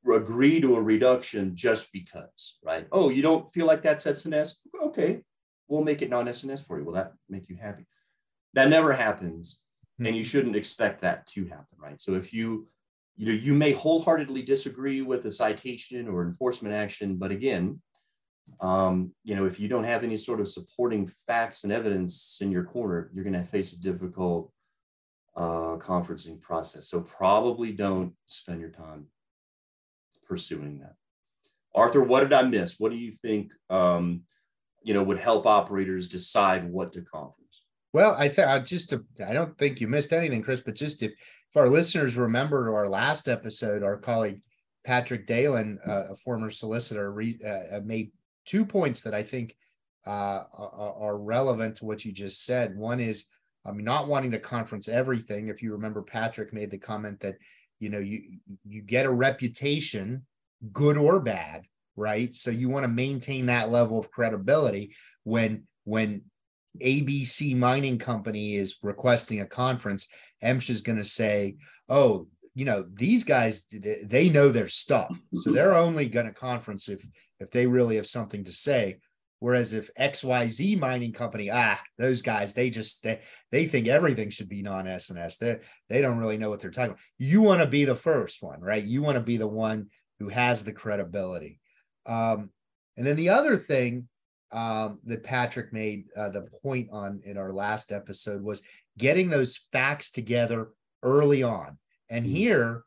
to 0.05 0.13
agree 0.13 0.61
to 0.61 0.77
a 0.77 0.83
reduction 0.83 1.55
just 1.55 1.93
because, 1.93 2.59
right? 2.65 2.87
Oh, 2.93 3.11
you 3.11 3.23
don't 3.23 3.51
feel 3.51 3.67
like 3.67 3.83
that's 3.83 4.07
SNS? 4.07 4.59
Okay, 4.83 5.23
we'll 5.67 5.85
make 5.85 6.03
it 6.03 6.11
non-SNS 6.11 6.67
for 6.67 6.79
you. 6.79 6.85
Will 6.85 6.95
that 6.95 7.13
make 7.29 7.49
you 7.49 7.57
happy? 7.57 7.87
That 8.55 8.69
never 8.69 8.93
happens, 8.93 9.63
mm-hmm. 9.95 10.07
and 10.07 10.17
you 10.17 10.25
shouldn't 10.25 10.57
expect 10.57 11.03
that 11.03 11.27
to 11.29 11.47
happen, 11.47 11.79
right? 11.79 12.01
So 12.01 12.15
if 12.15 12.33
you 12.33 12.69
you 13.17 13.27
know 13.27 13.33
you 13.33 13.55
may 13.55 13.73
wholeheartedly 13.73 14.43
disagree 14.43 15.03
with 15.03 15.25
a 15.27 15.33
citation 15.33 16.07
or 16.07 16.23
enforcement 16.23 16.75
action, 16.75 17.17
but 17.17 17.33
again, 17.33 17.81
um, 18.61 19.13
you 19.25 19.35
know, 19.35 19.47
if 19.47 19.61
you 19.61 19.69
don't 19.69 19.85
have 19.85 20.05
any 20.05 20.17
sort 20.17 20.41
of 20.41 20.49
supporting 20.49 21.11
facts 21.27 21.65
and 21.65 21.73
evidence 21.73 22.39
in 22.41 22.51
your 22.51 22.65
corner, 22.65 23.11
you're 23.15 23.25
going 23.25 23.35
to 23.35 23.45
face 23.45 23.73
a 23.73 23.81
difficult 23.81 24.53
uh, 25.37 25.77
conferencing 25.79 26.41
process. 26.41 26.89
So 26.89 27.01
probably 27.01 27.73
don't 27.73 28.15
spend 28.27 28.61
your 28.61 28.71
time 28.71 29.07
pursuing 30.27 30.81
that. 30.81 30.95
Arthur, 31.75 32.03
what 32.03 32.21
did 32.21 32.33
I 32.33 32.43
miss? 32.43 32.81
What 32.81 32.91
do 32.91 32.99
you 32.99 33.13
think, 33.13 33.53
um, 33.71 34.23
you 34.83 34.95
know, 34.95 35.03
would 35.03 35.19
help 35.19 35.47
operators 35.47 36.09
decide 36.09 36.69
what 36.69 36.93
to 36.95 37.03
conference? 37.03 37.63
Well, 37.93 38.15
I 38.19 38.29
think 38.29 38.49
I 38.49 38.59
just 38.59 38.93
I 39.27 39.33
don't 39.33 39.57
think 39.57 39.81
you 39.81 39.89
missed 39.89 40.13
anything, 40.13 40.43
Chris. 40.43 40.61
But 40.61 40.75
just 40.75 41.03
if 41.03 41.13
if 41.13 41.57
our 41.57 41.69
listeners 41.69 42.17
remember 42.17 42.75
our 42.75 42.89
last 42.89 43.29
episode, 43.29 43.83
our 43.83 43.97
colleague 43.97 44.43
Patrick 44.85 45.27
Dalin, 45.27 45.79
uh, 45.87 46.13
a 46.13 46.15
former 46.15 46.51
solicitor, 46.51 47.11
re, 47.11 47.39
uh, 47.47 47.81
made 47.85 48.11
two 48.49 48.65
points 48.65 49.03
that 49.03 49.15
I 49.15 49.23
think 49.23 49.55
uh, 50.07 50.45
are, 50.57 51.19
relevant 51.19 51.77
to 51.77 51.85
what 51.85 52.05
you 52.05 52.13
just 52.13 52.47
said. 52.47 52.77
One 52.77 52.99
is 52.99 53.27
um, 53.67 53.85
not 53.85 54.09
wanting 54.09 54.31
to 54.31 54.39
conference 54.39 54.89
everything. 54.89 55.49
If 55.49 55.63
you 55.63 55.73
remember, 55.73 56.01
Patrick 56.01 56.55
made 56.55 56.71
the 56.71 56.79
comment 56.79 57.21
that 57.21 57.37
you 57.79 57.91
know 57.91 57.99
you 57.99 58.39
you 58.67 58.81
get 58.81 59.05
a 59.05 59.11
reputation, 59.11 60.25
good 60.73 60.97
or 60.97 61.21
bad, 61.21 61.67
right? 61.95 62.35
So 62.35 62.51
you 62.51 62.71
want 62.71 62.85
to 62.85 62.89
maintain 62.89 63.47
that 63.47 63.71
level 63.71 63.99
of 63.99 64.11
credibility 64.11 64.95
when 65.25 65.65
when 65.85 66.23
ABC 66.81 67.55
Mining 67.55 67.99
Company 67.99 68.55
is 68.55 68.79
requesting 68.83 69.43
a 69.43 69.47
conference. 69.47 70.09
MSHA 70.43 70.71
is 70.71 70.81
going 70.81 70.99
to 70.99 71.05
say, 71.05 71.57
"Oh, 71.89 72.29
you 72.59 72.65
know 72.65 72.85
these 72.93 73.23
guys 73.23 73.73
they 74.05 74.29
know 74.29 74.49
their 74.49 74.67
stuff. 74.67 75.17
So 75.33 75.51
they're 75.53 75.77
only 75.77 76.09
going 76.09 76.27
to 76.27 76.33
conference 76.33 76.89
if 76.89 77.07
if 77.39 77.53
they 77.53 77.69
really 77.69 77.95
have 77.97 78.07
something 78.09 78.43
to 78.45 78.53
say. 78.53 78.99
Whereas 79.39 79.73
if 79.73 79.89
xyz 79.95 80.77
mining 80.81 81.13
company 81.13 81.49
ah 81.53 81.81
those 81.97 82.23
guys 82.23 82.55
they 82.55 82.71
just 82.71 83.05
they, 83.05 83.21
they 83.53 83.67
think 83.67 83.87
everything 83.87 84.31
should 84.31 84.49
be 84.49 84.63
non-sns 84.63 85.39
they, 85.39 85.59
they 85.89 86.01
don't 86.03 86.19
really 86.19 86.37
know 86.37 86.51
what 86.51 86.59
they're 86.59 86.73
talking 86.73 86.91
about. 86.91 87.01
You 87.19 87.43
want 87.43 87.61
to 87.61 87.67
be 87.69 87.85
the 87.85 87.95
first 87.95 88.43
one 88.43 88.61
right? 88.61 88.83
You 88.83 89.03
want 89.03 89.15
to 89.15 89.23
be 89.23 89.37
the 89.37 89.47
one 89.47 89.91
who 90.19 90.29
has 90.29 90.65
the 90.65 90.73
credibility. 90.73 91.61
Um, 92.07 92.51
and 92.97 93.07
then 93.07 93.15
the 93.15 93.29
other 93.29 93.57
thing 93.57 94.09
um, 94.51 94.99
that 95.05 95.23
patrick 95.23 95.73
made 95.73 96.07
uh, 96.17 96.31
the 96.31 96.49
point 96.61 96.89
on 96.91 97.21
in 97.25 97.39
our 97.39 97.53
last 97.53 97.93
episode 97.93 98.43
was 98.43 98.65
getting 98.97 99.31
those 99.31 99.69
facts 99.73 100.11
together 100.11 100.71
early 101.05 101.45
on 101.45 101.79
and 102.11 102.25
mm-hmm. 102.25 102.35
here, 102.35 102.83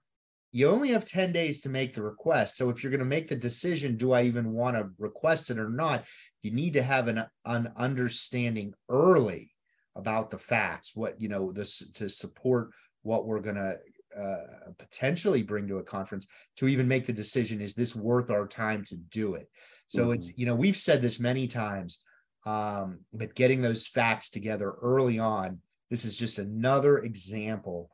you 0.51 0.69
only 0.69 0.89
have 0.89 1.05
10 1.05 1.31
days 1.31 1.61
to 1.61 1.69
make 1.69 1.93
the 1.93 2.03
request. 2.03 2.57
So 2.57 2.69
if 2.69 2.83
you're 2.83 2.91
going 2.91 2.99
to 2.99 3.05
make 3.05 3.29
the 3.29 3.35
decision, 3.35 3.95
do 3.95 4.11
I 4.11 4.23
even 4.23 4.51
want 4.51 4.75
to 4.75 4.89
request 4.97 5.49
it 5.49 5.57
or 5.57 5.69
not? 5.69 6.05
You 6.41 6.51
need 6.51 6.73
to 6.73 6.83
have 6.83 7.07
an, 7.07 7.25
an 7.45 7.71
understanding 7.77 8.73
early 8.89 9.51
about 9.95 10.29
the 10.29 10.37
facts, 10.37 10.95
what, 10.95 11.21
you 11.21 11.29
know, 11.29 11.53
this 11.53 11.89
to 11.93 12.09
support 12.09 12.71
what 13.03 13.25
we're 13.25 13.39
going 13.39 13.55
to 13.55 13.77
uh, 14.17 14.71
potentially 14.77 15.41
bring 15.41 15.67
to 15.67 15.77
a 15.77 15.83
conference 15.83 16.27
to 16.57 16.67
even 16.67 16.87
make 16.87 17.05
the 17.05 17.13
decision 17.13 17.61
is 17.61 17.75
this 17.75 17.95
worth 17.95 18.29
our 18.29 18.45
time 18.45 18.83
to 18.83 18.97
do 18.97 19.35
it 19.35 19.49
so 19.87 20.03
mm-hmm. 20.03 20.13
it's 20.15 20.37
you 20.37 20.45
know 20.45 20.53
we've 20.53 20.75
said 20.75 21.01
this 21.01 21.17
many 21.17 21.47
times 21.47 22.01
um, 22.45 22.99
but 23.13 23.33
getting 23.35 23.61
those 23.61 23.87
facts 23.87 24.29
together 24.29 24.73
early 24.81 25.17
on 25.17 25.59
this 25.89 26.03
is 26.03 26.17
just 26.17 26.39
another 26.39 26.97
example 26.97 27.89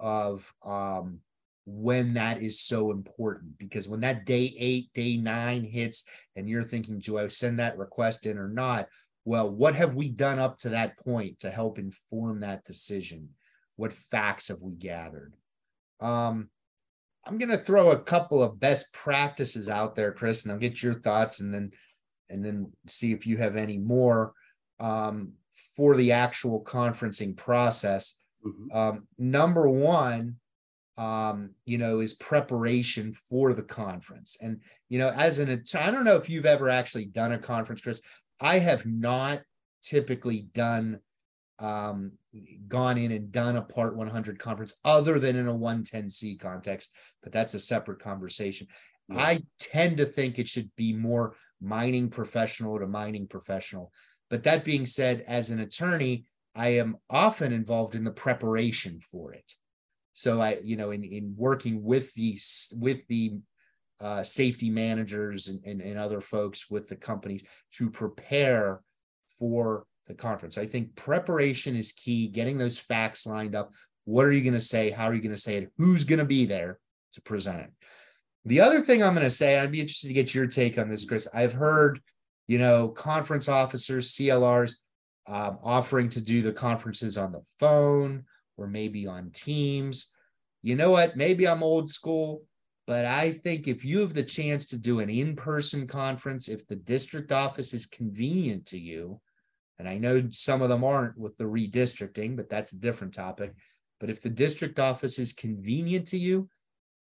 of 0.00 0.52
um, 0.64 1.20
when 1.66 2.14
that 2.14 2.42
is 2.42 2.60
so 2.60 2.90
important 2.90 3.58
because 3.58 3.88
when 3.88 4.00
that 4.00 4.26
day 4.26 4.52
eight, 4.58 4.92
day 4.94 5.16
nine 5.16 5.62
hits, 5.62 6.08
and 6.34 6.48
you're 6.48 6.62
thinking, 6.62 6.98
do 6.98 7.18
I 7.18 7.28
send 7.28 7.58
that 7.58 7.78
request 7.78 8.26
in 8.26 8.38
or 8.38 8.48
not? 8.48 8.88
Well, 9.24 9.50
what 9.50 9.74
have 9.74 9.94
we 9.94 10.08
done 10.08 10.38
up 10.38 10.58
to 10.60 10.70
that 10.70 10.98
point 10.98 11.40
to 11.40 11.50
help 11.50 11.78
inform 11.78 12.40
that 12.40 12.64
decision? 12.64 13.30
What 13.76 13.92
facts 13.92 14.48
have 14.48 14.62
we 14.62 14.74
gathered? 14.74 15.34
Um, 16.00 16.48
I'm 17.24 17.38
going 17.38 17.50
to 17.50 17.58
throw 17.58 17.90
a 17.90 17.98
couple 17.98 18.42
of 18.42 18.58
best 18.58 18.94
practices 18.94 19.68
out 19.68 19.94
there, 19.94 20.12
Chris, 20.12 20.44
and 20.44 20.52
I'll 20.52 20.58
get 20.58 20.82
your 20.82 20.94
thoughts 20.94 21.40
and 21.40 21.52
then 21.52 21.70
and 22.30 22.44
then 22.44 22.72
see 22.86 23.12
if 23.12 23.26
you 23.26 23.36
have 23.36 23.56
any 23.56 23.76
more 23.76 24.32
um, 24.78 25.32
for 25.76 25.96
the 25.96 26.12
actual 26.12 26.62
conferencing 26.62 27.36
process. 27.36 28.20
Mm-hmm. 28.44 28.76
Um, 28.76 29.06
number 29.18 29.68
one, 29.68 30.36
um, 30.96 31.50
you 31.64 31.78
know, 31.78 32.00
is 32.00 32.14
preparation 32.14 33.14
for 33.14 33.54
the 33.54 33.62
conference. 33.62 34.38
And, 34.42 34.60
you 34.88 34.98
know, 34.98 35.10
as 35.10 35.38
an, 35.38 35.48
attorney, 35.50 35.84
I 35.84 35.90
don't 35.90 36.04
know 36.04 36.16
if 36.16 36.28
you've 36.28 36.46
ever 36.46 36.68
actually 36.68 37.06
done 37.06 37.32
a 37.32 37.38
conference, 37.38 37.80
Chris. 37.80 38.02
I 38.40 38.58
have 38.58 38.84
not 38.86 39.42
typically 39.82 40.48
done, 40.52 41.00
um, 41.58 42.12
gone 42.68 42.98
in 42.98 43.12
and 43.12 43.32
done 43.32 43.56
a 43.56 43.62
part 43.62 43.96
100 43.96 44.38
conference 44.38 44.78
other 44.84 45.18
than 45.18 45.36
in 45.36 45.48
a 45.48 45.54
110C 45.54 46.38
context, 46.38 46.94
but 47.22 47.32
that's 47.32 47.54
a 47.54 47.60
separate 47.60 48.02
conversation. 48.02 48.66
Yeah. 49.08 49.18
I 49.18 49.42
tend 49.58 49.98
to 49.98 50.06
think 50.06 50.38
it 50.38 50.48
should 50.48 50.70
be 50.76 50.92
more 50.92 51.34
mining 51.60 52.08
professional 52.08 52.78
to 52.78 52.86
mining 52.86 53.26
professional. 53.26 53.92
But 54.28 54.44
that 54.44 54.64
being 54.64 54.86
said, 54.86 55.24
as 55.26 55.50
an 55.50 55.60
attorney, 55.60 56.24
I 56.54 56.68
am 56.68 56.96
often 57.08 57.52
involved 57.52 57.94
in 57.94 58.04
the 58.04 58.10
preparation 58.10 59.00
for 59.00 59.32
it. 59.32 59.52
So 60.12 60.40
I, 60.40 60.58
you 60.62 60.76
know, 60.76 60.90
in 60.90 61.04
in 61.04 61.34
working 61.36 61.82
with 61.82 62.12
the 62.14 62.36
with 62.78 63.06
the 63.08 63.38
uh, 64.00 64.22
safety 64.22 64.70
managers 64.70 65.48
and, 65.48 65.62
and, 65.64 65.80
and 65.80 65.98
other 65.98 66.20
folks 66.20 66.70
with 66.70 66.88
the 66.88 66.96
companies 66.96 67.44
to 67.72 67.90
prepare 67.90 68.80
for 69.38 69.84
the 70.06 70.14
conference. 70.14 70.58
I 70.58 70.66
think 70.66 70.96
preparation 70.96 71.76
is 71.76 71.92
key, 71.92 72.26
getting 72.26 72.58
those 72.58 72.78
facts 72.78 73.26
lined 73.26 73.54
up. 73.54 73.72
What 74.04 74.26
are 74.26 74.32
you 74.32 74.42
going 74.42 74.54
to 74.54 74.60
say? 74.60 74.90
How 74.90 75.06
are 75.06 75.14
you 75.14 75.20
going 75.20 75.34
to 75.34 75.40
say 75.40 75.56
it? 75.56 75.70
Who's 75.76 76.04
going 76.04 76.18
to 76.18 76.24
be 76.24 76.46
there 76.46 76.78
to 77.12 77.22
present 77.22 77.60
it? 77.60 77.70
The 78.46 78.60
other 78.60 78.80
thing 78.80 79.02
I'm 79.02 79.14
going 79.14 79.26
to 79.26 79.30
say, 79.30 79.58
I'd 79.58 79.70
be 79.70 79.80
interested 79.80 80.08
to 80.08 80.14
get 80.14 80.34
your 80.34 80.46
take 80.46 80.78
on 80.78 80.88
this, 80.88 81.04
Chris. 81.04 81.28
I've 81.34 81.52
heard, 81.52 82.00
you 82.48 82.58
know, 82.58 82.88
conference 82.88 83.48
officers, 83.48 84.12
CLRs, 84.12 84.76
um, 85.30 85.58
offering 85.62 86.08
to 86.10 86.20
do 86.20 86.42
the 86.42 86.52
conferences 86.52 87.16
on 87.16 87.30
the 87.30 87.42
phone 87.60 88.24
or 88.56 88.66
maybe 88.66 89.06
on 89.06 89.30
Teams. 89.30 90.12
You 90.60 90.74
know 90.74 90.90
what? 90.90 91.16
Maybe 91.16 91.46
I'm 91.46 91.62
old 91.62 91.88
school, 91.88 92.42
but 92.86 93.04
I 93.04 93.32
think 93.32 93.68
if 93.68 93.84
you 93.84 94.00
have 94.00 94.12
the 94.12 94.24
chance 94.24 94.66
to 94.66 94.76
do 94.76 94.98
an 94.98 95.08
in 95.08 95.36
person 95.36 95.86
conference, 95.86 96.48
if 96.48 96.66
the 96.66 96.74
district 96.74 97.30
office 97.30 97.72
is 97.72 97.86
convenient 97.86 98.66
to 98.66 98.78
you, 98.78 99.20
and 99.78 99.88
I 99.88 99.98
know 99.98 100.28
some 100.30 100.62
of 100.62 100.68
them 100.68 100.82
aren't 100.82 101.16
with 101.16 101.38
the 101.38 101.44
redistricting, 101.44 102.36
but 102.36 102.50
that's 102.50 102.72
a 102.72 102.80
different 102.80 103.14
topic. 103.14 103.54
But 104.00 104.10
if 104.10 104.20
the 104.22 104.28
district 104.28 104.80
office 104.80 105.18
is 105.18 105.32
convenient 105.32 106.08
to 106.08 106.18
you, 106.18 106.48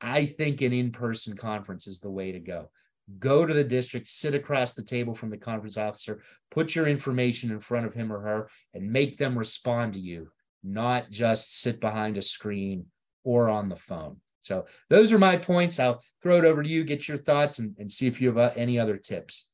I 0.00 0.26
think 0.26 0.60
an 0.60 0.74
in 0.74 0.92
person 0.92 1.36
conference 1.36 1.86
is 1.86 2.00
the 2.00 2.10
way 2.10 2.32
to 2.32 2.38
go. 2.38 2.70
Go 3.18 3.46
to 3.46 3.52
the 3.52 3.64
district, 3.64 4.06
sit 4.06 4.34
across 4.34 4.74
the 4.74 4.82
table 4.82 5.14
from 5.14 5.30
the 5.30 5.38
conference 5.38 5.76
officer, 5.76 6.22
put 6.50 6.74
your 6.74 6.86
information 6.86 7.50
in 7.50 7.60
front 7.60 7.86
of 7.86 7.94
him 7.94 8.12
or 8.12 8.20
her, 8.20 8.48
and 8.74 8.92
make 8.92 9.16
them 9.16 9.38
respond 9.38 9.94
to 9.94 10.00
you, 10.00 10.30
not 10.62 11.10
just 11.10 11.60
sit 11.60 11.80
behind 11.80 12.16
a 12.16 12.22
screen 12.22 12.86
or 13.24 13.48
on 13.48 13.68
the 13.68 13.76
phone. 13.76 14.18
So, 14.42 14.66
those 14.88 15.12
are 15.12 15.18
my 15.18 15.36
points. 15.36 15.78
I'll 15.78 16.02
throw 16.22 16.38
it 16.38 16.44
over 16.44 16.62
to 16.62 16.68
you, 16.68 16.84
get 16.84 17.08
your 17.08 17.18
thoughts, 17.18 17.58
and, 17.58 17.76
and 17.78 17.90
see 17.90 18.06
if 18.06 18.20
you 18.20 18.28
have 18.28 18.38
uh, 18.38 18.52
any 18.56 18.78
other 18.78 18.96
tips. 18.96 19.48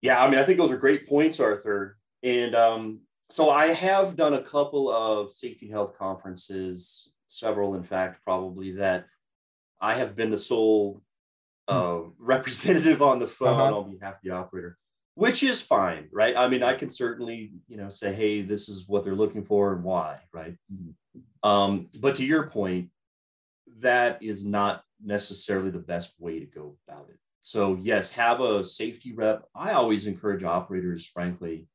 Yeah, 0.00 0.22
I 0.22 0.28
mean, 0.28 0.38
I 0.38 0.44
think 0.44 0.58
those 0.58 0.72
are 0.72 0.78
great 0.78 1.06
points, 1.06 1.38
Arthur. 1.38 1.98
And 2.22 2.54
um, 2.54 3.00
so 3.30 3.50
I 3.50 3.68
have 3.68 4.16
done 4.16 4.34
a 4.34 4.42
couple 4.42 4.90
of 4.90 5.32
safety 5.32 5.68
health 5.68 5.98
conferences 5.98 7.12
several, 7.32 7.74
in 7.74 7.82
fact, 7.82 8.22
probably 8.24 8.72
that 8.72 9.06
I 9.80 9.94
have 9.94 10.14
been 10.14 10.30
the 10.30 10.36
sole. 10.36 11.02
Uh, 11.68 12.00
representative 12.18 13.02
on 13.02 13.18
the 13.18 13.26
phone 13.26 13.60
uh-huh. 13.60 13.78
on 13.78 13.92
behalf 13.92 14.14
of 14.14 14.20
the 14.22 14.30
operator, 14.30 14.78
which 15.14 15.42
is 15.42 15.60
fine, 15.60 16.08
right? 16.12 16.36
I 16.36 16.48
mean, 16.48 16.62
I 16.62 16.74
can 16.74 16.90
certainly, 16.90 17.52
you 17.68 17.76
know, 17.76 17.90
say, 17.90 18.12
hey, 18.12 18.42
this 18.42 18.68
is 18.68 18.88
what 18.88 19.04
they're 19.04 19.14
looking 19.14 19.44
for 19.44 19.72
and 19.72 19.84
why, 19.84 20.18
right? 20.32 20.56
Mm-hmm. 20.72 21.48
Um, 21.48 21.88
but 22.00 22.14
to 22.16 22.24
your 22.24 22.46
point, 22.48 22.90
that 23.80 24.22
is 24.22 24.46
not 24.46 24.82
necessarily 25.04 25.70
the 25.70 25.78
best 25.78 26.14
way 26.20 26.38
to 26.38 26.46
go 26.46 26.76
about 26.88 27.08
it. 27.08 27.18
So, 27.40 27.76
yes, 27.80 28.12
have 28.12 28.40
a 28.40 28.62
safety 28.62 29.12
rep. 29.12 29.44
I 29.54 29.72
always 29.72 30.06
encourage 30.06 30.44
operators, 30.44 31.06
frankly, 31.06 31.66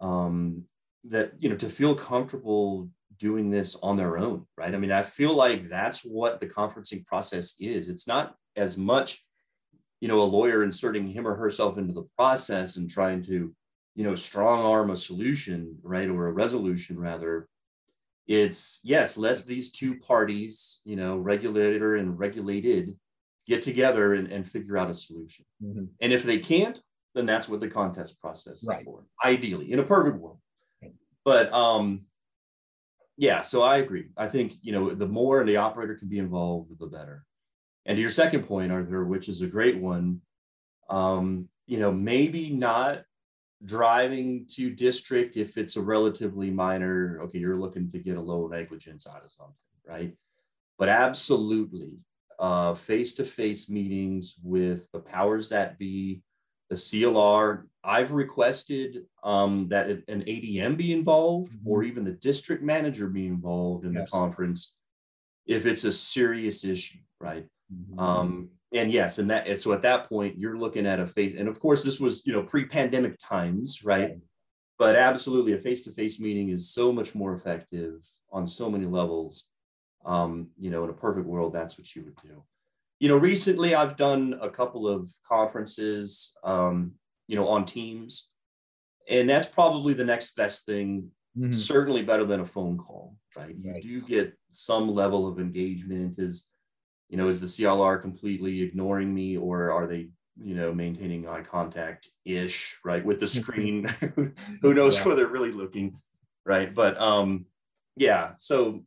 um, 0.00 0.64
that 1.04 1.32
you 1.38 1.48
know 1.48 1.56
to 1.56 1.68
feel 1.68 1.94
comfortable 1.94 2.88
doing 3.18 3.50
this 3.50 3.76
on 3.82 3.96
their 3.96 4.16
own, 4.16 4.46
right? 4.56 4.74
I 4.74 4.78
mean, 4.78 4.92
I 4.92 5.02
feel 5.02 5.34
like 5.34 5.68
that's 5.68 6.04
what 6.04 6.40
the 6.40 6.46
conferencing 6.46 7.04
process 7.04 7.56
is. 7.60 7.88
It's 7.88 8.08
not 8.08 8.34
as 8.60 8.76
much, 8.76 9.24
you 10.00 10.08
know, 10.08 10.20
a 10.20 10.32
lawyer 10.38 10.62
inserting 10.62 11.06
him 11.06 11.26
or 11.26 11.34
herself 11.34 11.78
into 11.78 11.92
the 11.92 12.08
process 12.16 12.76
and 12.76 12.88
trying 12.88 13.22
to, 13.22 13.54
you 13.94 14.04
know, 14.04 14.14
strong 14.14 14.64
arm 14.64 14.90
a 14.90 14.96
solution, 14.96 15.76
right, 15.82 16.08
or 16.08 16.28
a 16.28 16.32
resolution 16.32 16.98
rather. 16.98 17.48
It's 18.26 18.80
yes, 18.84 19.16
let 19.16 19.46
these 19.46 19.72
two 19.72 19.98
parties, 19.98 20.82
you 20.84 20.94
know, 20.94 21.16
regulator 21.16 21.96
and 21.96 22.18
regulated, 22.18 22.96
get 23.46 23.62
together 23.62 24.14
and, 24.14 24.28
and 24.28 24.48
figure 24.48 24.78
out 24.78 24.90
a 24.90 24.94
solution. 24.94 25.44
Mm-hmm. 25.64 25.86
And 26.00 26.12
if 26.12 26.22
they 26.22 26.38
can't, 26.38 26.80
then 27.14 27.26
that's 27.26 27.48
what 27.48 27.58
the 27.58 27.68
contest 27.68 28.20
process 28.20 28.62
is 28.62 28.70
for, 28.84 29.04
ideally, 29.24 29.72
in 29.72 29.80
a 29.80 29.82
perfect 29.82 30.18
world. 30.18 30.38
But 31.24 31.52
um, 31.52 32.02
yeah, 33.16 33.40
so 33.42 33.62
I 33.62 33.78
agree. 33.78 34.08
I 34.16 34.28
think 34.28 34.54
you 34.62 34.72
know 34.72 34.94
the 34.94 35.08
more 35.08 35.44
the 35.44 35.56
operator 35.56 35.94
can 35.94 36.08
be 36.08 36.18
involved, 36.18 36.78
the 36.78 36.86
better. 36.86 37.24
And 37.86 37.96
to 37.96 38.00
your 38.00 38.10
second 38.10 38.46
point, 38.46 38.72
Arthur, 38.72 39.04
which 39.04 39.28
is 39.28 39.40
a 39.40 39.46
great 39.46 39.78
one, 39.78 40.20
um, 40.88 41.48
you 41.66 41.78
know, 41.78 41.92
maybe 41.92 42.50
not 42.50 43.04
driving 43.64 44.46
to 44.54 44.70
district 44.70 45.36
if 45.36 45.56
it's 45.56 45.76
a 45.76 45.82
relatively 45.82 46.50
minor. 46.50 47.20
Okay, 47.22 47.38
you're 47.38 47.58
looking 47.58 47.90
to 47.90 47.98
get 47.98 48.16
a 48.16 48.20
low 48.20 48.46
negligence 48.48 49.06
out 49.06 49.24
of 49.24 49.30
something, 49.30 49.54
right? 49.86 50.14
But 50.78 50.88
absolutely, 50.88 51.98
face 52.76 53.14
to 53.14 53.24
face 53.24 53.68
meetings 53.68 54.40
with 54.42 54.90
the 54.92 55.00
powers 55.00 55.48
that 55.50 55.78
be, 55.78 56.22
the 56.70 56.76
CLR. 56.76 57.64
I've 57.82 58.12
requested 58.12 59.06
um, 59.22 59.68
that 59.68 59.88
an 59.88 60.22
ADM 60.22 60.76
be 60.76 60.92
involved 60.92 61.52
mm-hmm. 61.52 61.68
or 61.68 61.82
even 61.82 62.04
the 62.04 62.12
district 62.12 62.62
manager 62.62 63.08
be 63.08 63.26
involved 63.26 63.84
in 63.84 63.94
yes. 63.94 64.10
the 64.10 64.16
conference 64.16 64.76
if 65.46 65.66
it's 65.66 65.84
a 65.84 65.92
serious 65.92 66.64
issue, 66.64 67.00
right? 67.20 67.46
Mm-hmm. 67.72 67.98
Um, 67.98 68.50
and 68.72 68.90
yes, 68.92 69.18
and 69.18 69.30
that 69.30 69.46
and 69.46 69.58
so 69.58 69.72
at 69.72 69.82
that 69.82 70.08
point 70.08 70.38
you're 70.38 70.58
looking 70.58 70.86
at 70.86 71.00
a 71.00 71.06
face, 71.06 71.34
and 71.36 71.48
of 71.48 71.58
course 71.58 71.82
this 71.82 71.98
was 71.98 72.24
you 72.26 72.32
know 72.32 72.42
pre-pandemic 72.42 73.18
times, 73.18 73.84
right? 73.84 74.16
But 74.78 74.96
absolutely, 74.96 75.52
a 75.52 75.58
face-to-face 75.58 76.20
meeting 76.20 76.48
is 76.48 76.70
so 76.70 76.90
much 76.92 77.14
more 77.14 77.34
effective 77.34 78.00
on 78.32 78.48
so 78.48 78.70
many 78.70 78.86
levels. 78.86 79.44
Um, 80.06 80.48
you 80.58 80.70
know, 80.70 80.84
in 80.84 80.90
a 80.90 80.94
perfect 80.94 81.26
world, 81.26 81.52
that's 81.52 81.76
what 81.76 81.94
you 81.94 82.04
would 82.04 82.16
do 82.22 82.42
you 83.00 83.08
know, 83.08 83.16
recently 83.16 83.74
I've 83.74 83.96
done 83.96 84.38
a 84.40 84.50
couple 84.50 84.86
of 84.86 85.10
conferences, 85.26 86.36
um, 86.44 86.92
you 87.26 87.34
know, 87.34 87.48
on 87.48 87.64
Teams, 87.64 88.28
and 89.08 89.28
that's 89.28 89.46
probably 89.46 89.94
the 89.94 90.04
next 90.04 90.36
best 90.36 90.66
thing. 90.66 91.10
Mm-hmm. 91.36 91.52
Certainly 91.52 92.02
better 92.02 92.24
than 92.24 92.40
a 92.40 92.46
phone 92.46 92.76
call, 92.76 93.16
right? 93.36 93.56
You 93.56 93.72
right. 93.72 93.82
do 93.82 94.02
get 94.02 94.36
some 94.50 94.92
level 94.92 95.26
of 95.26 95.38
engagement. 95.38 96.18
Is 96.18 96.48
you 97.10 97.16
know, 97.16 97.28
is 97.28 97.40
the 97.40 97.46
CLR 97.46 98.00
completely 98.00 98.62
ignoring 98.62 99.12
me, 99.12 99.36
or 99.36 99.72
are 99.72 99.86
they, 99.86 100.08
you 100.36 100.54
know, 100.54 100.72
maintaining 100.72 101.28
eye 101.28 101.42
contact 101.42 102.08
ish, 102.24 102.78
right, 102.84 103.04
with 103.04 103.20
the 103.20 103.28
screen? 103.28 103.84
Who 104.62 104.74
knows 104.74 104.96
yeah. 104.96 105.04
where 105.04 105.16
they're 105.16 105.26
really 105.26 105.52
looking, 105.52 105.98
right? 106.46 106.72
But 106.72 106.98
um, 107.00 107.46
yeah, 107.96 108.32
so 108.38 108.84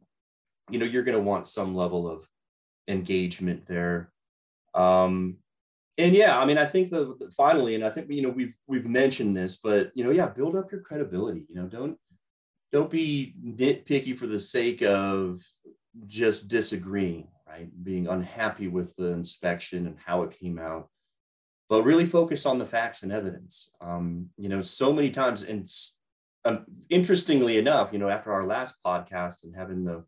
you 0.70 0.80
know, 0.80 0.86
you're 0.86 1.04
going 1.04 1.18
to 1.18 1.24
want 1.24 1.48
some 1.48 1.76
level 1.76 2.10
of 2.10 2.28
engagement 2.88 3.68
there. 3.68 4.12
Um, 4.74 5.38
and 5.98 6.16
yeah, 6.16 6.40
I 6.40 6.46
mean, 6.46 6.58
I 6.58 6.66
think 6.66 6.90
the, 6.90 7.16
the, 7.20 7.30
finally, 7.38 7.76
and 7.76 7.84
I 7.84 7.90
think 7.90 8.10
you 8.10 8.24
know 8.24 8.30
we've 8.30 8.56
we've 8.68 8.88
mentioned 8.88 9.36
this, 9.36 9.58
but 9.58 9.92
you 9.96 10.04
know, 10.04 10.10
yeah, 10.10 10.28
build 10.28 10.56
up 10.56 10.72
your 10.72 10.82
credibility. 10.82 11.46
You 11.50 11.56
know, 11.56 11.68
don't 11.68 11.98
don't 12.72 12.90
be 12.90 13.36
nitpicky 13.46 14.18
for 14.18 14.26
the 14.26 14.40
sake 14.40 14.82
of 14.82 15.40
just 16.08 16.48
disagreeing, 16.48 17.28
right? 17.54 17.84
Being 17.84 18.08
unhappy 18.08 18.68
with 18.68 18.96
the 18.96 19.12
inspection 19.12 19.86
and 19.86 19.98
how 20.04 20.24
it 20.24 20.38
came 20.38 20.58
out, 20.58 20.90
but 21.70 21.84
really 21.84 22.06
focus 22.06 22.46
on 22.46 22.58
the 22.58 22.66
facts 22.66 23.04
and 23.04 23.12
evidence. 23.12 23.72
Um, 23.80 24.30
you 24.38 24.50
know, 24.50 24.62
so 24.62 24.92
many 24.92 25.12
times, 25.12 25.44
and 25.44 25.70
um, 26.46 26.66
interestingly 26.90 27.58
enough, 27.58 27.94
you 27.94 28.00
know, 28.00 28.10
after 28.10 28.34
our 28.34 28.46
last 28.46 28.78
podcast 28.84 29.44
and 29.44 29.56
having 29.56 29.86
the 29.86 30.04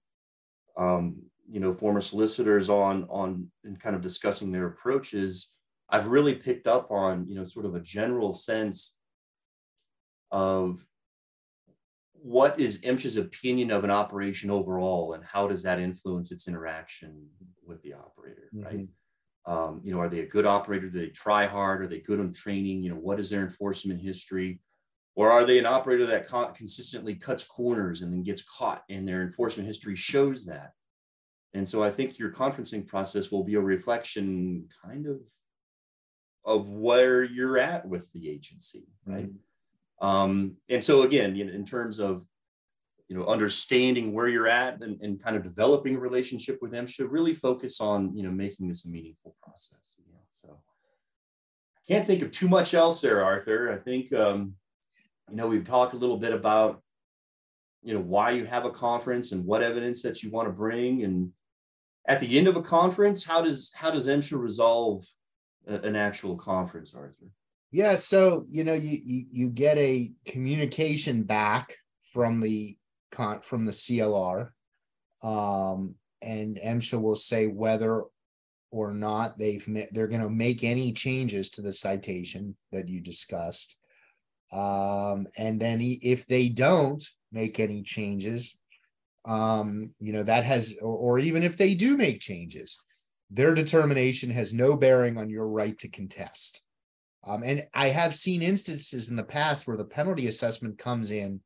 um, 0.78 1.18
you 1.50 1.60
know 1.60 1.74
former 1.74 2.02
solicitors 2.02 2.70
on 2.70 3.06
on 3.10 3.52
and 3.64 3.80
kind 3.80 3.96
of 3.96 4.02
discussing 4.02 4.52
their 4.52 4.66
approaches 4.66 5.54
i've 5.90 6.08
really 6.08 6.34
picked 6.34 6.66
up 6.66 6.90
on 6.90 7.28
you 7.28 7.36
know 7.36 7.44
sort 7.44 7.68
of 7.68 7.76
a 7.76 7.80
general 7.80 8.34
sense 8.34 8.98
of 10.32 10.84
what 12.26 12.60
is 12.60 12.82
MSHA's 12.82 13.18
opinion 13.18 13.70
of 13.70 13.84
an 13.84 13.92
operation 13.92 14.50
overall 14.50 15.14
and 15.14 15.24
how 15.24 15.48
does 15.48 15.62
that 15.62 15.80
influence 15.80 16.32
its 16.32 16.48
interaction 16.48 17.28
with 17.64 17.80
the 17.84 17.94
operator 17.94 18.50
mm-hmm. 18.54 18.66
right 18.66 18.88
um, 19.46 19.80
you 19.84 19.94
know 19.94 20.00
are 20.00 20.10
they 20.10 20.22
a 20.22 20.28
good 20.28 20.48
operator 20.48 20.90
do 20.90 21.00
they 21.00 21.10
try 21.10 21.46
hard 21.46 21.84
are 21.84 21.88
they 21.88 22.00
good 22.00 22.20
on 22.20 22.34
training 22.34 22.82
you 22.82 22.90
know 22.90 22.96
what 22.96 23.20
is 23.20 23.30
their 23.30 23.44
enforcement 23.44 24.02
history 24.02 24.60
or 25.16 25.32
are 25.32 25.46
they 25.46 25.60
an 25.60 25.68
operator 25.68 26.08
that 26.08 26.28
consistently 26.56 27.14
cuts 27.14 27.44
corners 27.44 28.02
and 28.02 28.12
then 28.12 28.24
gets 28.24 28.42
caught 28.42 28.84
and 28.90 29.08
their 29.08 29.22
enforcement 29.22 29.68
history 29.68 29.96
shows 29.96 30.46
that 30.46 30.72
and 31.56 31.68
so 31.68 31.82
I 31.82 31.90
think 31.90 32.20
your 32.20 32.32
conferencing 32.32 32.86
process 32.86 33.32
will 33.32 33.44
be 33.44 33.56
a 33.56 33.62
reflection 33.62 34.68
kind 34.84 35.06
of 35.06 35.22
of 36.44 36.70
where 36.70 37.24
you're 37.24 37.58
at 37.58 37.88
with 37.88 38.12
the 38.14 38.30
agency, 38.30 38.84
right? 39.06 39.26
Mm-hmm. 39.26 39.38
Um, 40.02 40.58
and 40.70 40.84
so 40.84 41.04
again, 41.04 41.36
you 41.36 41.46
know, 41.46 41.54
in 41.54 41.66
terms 41.66 42.00
of 42.00 42.26
you 43.08 43.18
know 43.18 43.26
understanding 43.26 44.14
where 44.14 44.28
you're 44.28 44.48
at 44.48 44.82
and, 44.82 45.00
and 45.02 45.24
kind 45.24 45.36
of 45.36 45.44
developing 45.44 45.96
a 45.96 46.00
relationship 46.00 46.58
with 46.62 46.72
them 46.72 46.88
should 46.88 47.12
really 47.12 47.34
focus 47.34 47.80
on 47.80 48.16
you 48.16 48.24
know 48.24 48.32
making 48.32 48.68
this 48.68 48.86
a 48.86 48.90
meaningful 48.90 49.36
process. 49.42 49.96
You 49.98 50.14
know? 50.14 50.20
So 50.32 50.60
I 51.78 51.82
can't 51.88 52.06
think 52.06 52.22
of 52.22 52.32
too 52.32 52.48
much 52.48 52.74
else 52.74 53.02
there, 53.02 53.24
Arthur. 53.24 53.72
I 53.72 53.78
think 53.78 54.14
um, 54.14 54.56
you 55.30 55.38
know 55.38 55.48
we've 55.48 55.66
talked 55.66 55.94
a 55.94 55.98
little 55.98 56.18
bit 56.18 56.34
about 56.34 56.82
you 57.84 57.94
know 57.94 58.02
why 58.02 58.32
you 58.32 58.46
have 58.46 58.66
a 58.66 58.72
conference 58.72 59.32
and 59.32 59.46
what 59.46 59.64
evidence 59.64 60.02
that 60.02 60.24
you 60.24 60.32
want 60.32 60.48
to 60.48 60.54
bring 60.54 61.04
and 61.04 61.32
at 62.08 62.20
the 62.20 62.38
end 62.38 62.48
of 62.48 62.56
a 62.56 62.62
conference, 62.62 63.26
how 63.26 63.42
does 63.42 63.72
how 63.76 63.92
does 63.92 64.08
MSHA 64.08 64.40
resolve 64.40 65.06
a, 65.68 65.76
an 65.76 65.96
actual 65.96 66.36
conference, 66.36 66.94
Arthur? 66.94 67.28
Yeah, 67.76 67.98
so 67.98 68.46
you 68.48 68.64
know, 68.64 68.74
you 68.74 69.02
you, 69.04 69.26
you 69.34 69.50
get 69.50 69.78
a 69.78 70.14
communication 70.26 71.24
back 71.24 71.76
from 72.14 72.40
the 72.40 72.78
con 73.12 73.42
from 73.42 73.66
the 73.66 73.74
CLR, 73.74 74.52
um, 75.22 75.96
and 76.22 76.56
MSHA 76.56 77.02
will 77.02 77.18
say 77.18 77.48
whether 77.48 78.04
or 78.72 78.94
not 78.94 79.38
they've 79.38 79.68
they're 79.92 80.08
going 80.08 80.22
to 80.22 80.30
make 80.30 80.64
any 80.64 80.94
changes 80.94 81.50
to 81.50 81.62
the 81.62 81.74
citation 81.74 82.56
that 82.72 82.88
you 82.88 83.02
discussed. 83.02 83.78
Um, 84.54 85.28
and 85.38 85.60
then 85.60 85.82
if 85.82 86.28
they 86.28 86.48
don't 86.48 87.06
make 87.34 87.60
any 87.60 87.84
changes, 87.84 88.58
um, 89.26 89.90
you 90.00 90.14
know, 90.14 90.24
that 90.24 90.46
has, 90.46 90.78
or, 90.82 90.96
or 90.96 91.20
even 91.20 91.44
if 91.44 91.58
they 91.58 91.76
do 91.76 91.98
make 91.98 92.22
changes, 92.22 92.80
their 93.30 93.54
determination 93.54 94.30
has 94.30 94.54
no 94.54 94.78
bearing 94.78 95.18
on 95.18 95.30
your 95.30 95.50
right 95.50 95.78
to 95.80 95.90
contest. 95.90 96.65
Um, 97.26 97.44
and 97.44 97.66
I 97.74 97.88
have 97.88 98.16
seen 98.16 98.42
instances 98.42 99.10
in 99.10 99.16
the 99.16 99.24
past 99.24 99.68
where 99.68 99.78
the 99.78 99.86
penalty 99.86 100.28
assessment 100.28 100.78
comes 100.78 101.12
in 101.12 101.42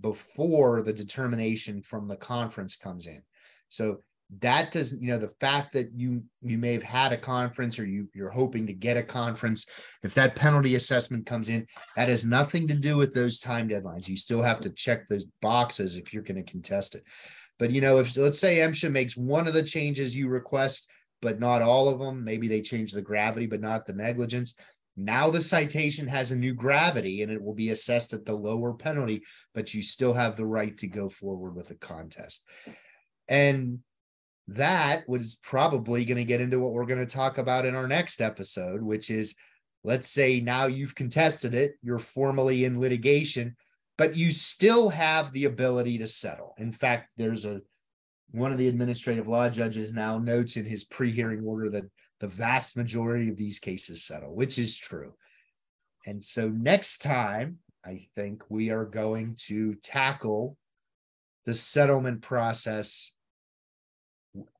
before 0.00 0.82
the 0.82 0.92
determination 0.92 1.82
from 1.82 2.08
the 2.08 2.16
conference 2.16 2.76
comes 2.76 3.06
in. 3.06 3.22
So 3.68 4.02
that 4.40 4.70
doesn't, 4.70 5.02
you 5.02 5.08
know 5.08 5.18
the 5.18 5.28
fact 5.28 5.72
that 5.72 5.90
you 5.94 6.22
you 6.42 6.58
may 6.58 6.72
have 6.72 6.82
had 6.82 7.12
a 7.12 7.16
conference 7.16 7.78
or 7.78 7.86
you 7.86 8.08
you're 8.14 8.30
hoping 8.30 8.66
to 8.66 8.72
get 8.72 8.96
a 8.96 9.02
conference 9.02 9.66
if 10.02 10.14
that 10.14 10.34
penalty 10.34 10.74
assessment 10.74 11.26
comes 11.26 11.48
in 11.48 11.66
that 11.94 12.08
has 12.08 12.24
nothing 12.24 12.66
to 12.66 12.74
do 12.74 12.96
with 12.96 13.12
those 13.12 13.38
time 13.38 13.68
deadlines 13.68 14.08
you 14.08 14.16
still 14.16 14.42
have 14.42 14.60
to 14.60 14.70
check 14.70 15.06
those 15.08 15.26
boxes 15.42 15.96
if 15.96 16.12
you're 16.12 16.22
going 16.22 16.42
to 16.42 16.50
contest 16.50 16.94
it 16.94 17.02
but 17.58 17.70
you 17.70 17.80
know 17.80 17.98
if 17.98 18.16
let's 18.16 18.38
say 18.38 18.58
MSHA 18.58 18.90
makes 18.90 19.16
one 19.16 19.46
of 19.46 19.52
the 19.54 19.62
changes 19.62 20.16
you 20.16 20.28
request 20.28 20.90
but 21.20 21.38
not 21.38 21.62
all 21.62 21.88
of 21.88 21.98
them 21.98 22.24
maybe 22.24 22.48
they 22.48 22.62
change 22.62 22.92
the 22.92 23.02
gravity 23.02 23.46
but 23.46 23.60
not 23.60 23.86
the 23.86 23.92
negligence 23.92 24.56
now 24.96 25.28
the 25.30 25.42
citation 25.42 26.06
has 26.06 26.30
a 26.30 26.36
new 26.36 26.54
gravity 26.54 27.22
and 27.22 27.32
it 27.32 27.42
will 27.42 27.54
be 27.54 27.70
assessed 27.70 28.12
at 28.12 28.24
the 28.24 28.32
lower 28.32 28.72
penalty 28.72 29.22
but 29.54 29.74
you 29.74 29.82
still 29.82 30.12
have 30.12 30.36
the 30.36 30.46
right 30.46 30.76
to 30.78 30.86
go 30.86 31.08
forward 31.08 31.54
with 31.54 31.70
a 31.70 31.74
contest 31.74 32.48
and 33.28 33.80
that 34.48 35.08
was 35.08 35.36
probably 35.42 36.04
going 36.04 36.18
to 36.18 36.24
get 36.24 36.40
into 36.40 36.58
what 36.58 36.72
we're 36.72 36.86
going 36.86 37.04
to 37.04 37.06
talk 37.06 37.38
about 37.38 37.64
in 37.64 37.74
our 37.74 37.88
next 37.88 38.20
episode, 38.20 38.82
which 38.82 39.10
is 39.10 39.36
let's 39.84 40.08
say 40.08 40.40
now 40.40 40.66
you've 40.66 40.94
contested 40.94 41.54
it, 41.54 41.74
you're 41.82 41.98
formally 41.98 42.64
in 42.64 42.80
litigation, 42.80 43.56
but 43.96 44.16
you 44.16 44.30
still 44.30 44.90
have 44.90 45.32
the 45.32 45.44
ability 45.44 45.98
to 45.98 46.06
settle. 46.06 46.54
In 46.58 46.72
fact, 46.72 47.10
there's 47.16 47.44
a 47.44 47.62
one 48.32 48.50
of 48.50 48.58
the 48.58 48.68
administrative 48.68 49.28
law 49.28 49.48
judges 49.48 49.94
now 49.94 50.18
notes 50.18 50.56
in 50.56 50.64
his 50.64 50.82
pre-hearing 50.82 51.44
order 51.44 51.70
that 51.70 51.84
the 52.24 52.28
vast 52.28 52.74
majority 52.74 53.28
of 53.28 53.36
these 53.36 53.58
cases 53.58 54.02
settle, 54.02 54.34
which 54.34 54.58
is 54.58 54.78
true. 54.78 55.12
And 56.06 56.24
so 56.24 56.48
next 56.48 57.02
time, 57.02 57.58
I 57.84 58.06
think 58.14 58.42
we 58.48 58.70
are 58.70 58.86
going 58.86 59.36
to 59.48 59.74
tackle 59.82 60.56
the 61.44 61.52
settlement 61.52 62.22
process 62.22 63.14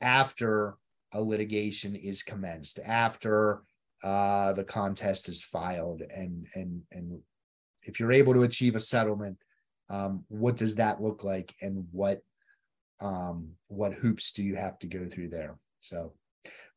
after 0.02 0.76
a 1.14 1.22
litigation 1.22 1.94
is 1.94 2.22
commenced, 2.22 2.80
after 2.84 3.62
uh, 4.02 4.52
the 4.52 4.64
contest 4.64 5.30
is 5.30 5.42
filed, 5.42 6.02
and 6.02 6.46
and 6.54 6.82
and 6.92 7.20
if 7.84 7.98
you're 7.98 8.12
able 8.12 8.34
to 8.34 8.42
achieve 8.42 8.76
a 8.76 8.80
settlement, 8.80 9.38
um, 9.88 10.22
what 10.28 10.56
does 10.58 10.74
that 10.74 11.00
look 11.00 11.24
like, 11.24 11.54
and 11.62 11.86
what 11.92 12.20
um, 13.00 13.52
what 13.68 13.94
hoops 13.94 14.32
do 14.32 14.42
you 14.42 14.54
have 14.54 14.78
to 14.80 14.86
go 14.86 15.08
through 15.08 15.30
there? 15.30 15.56
So, 15.78 16.12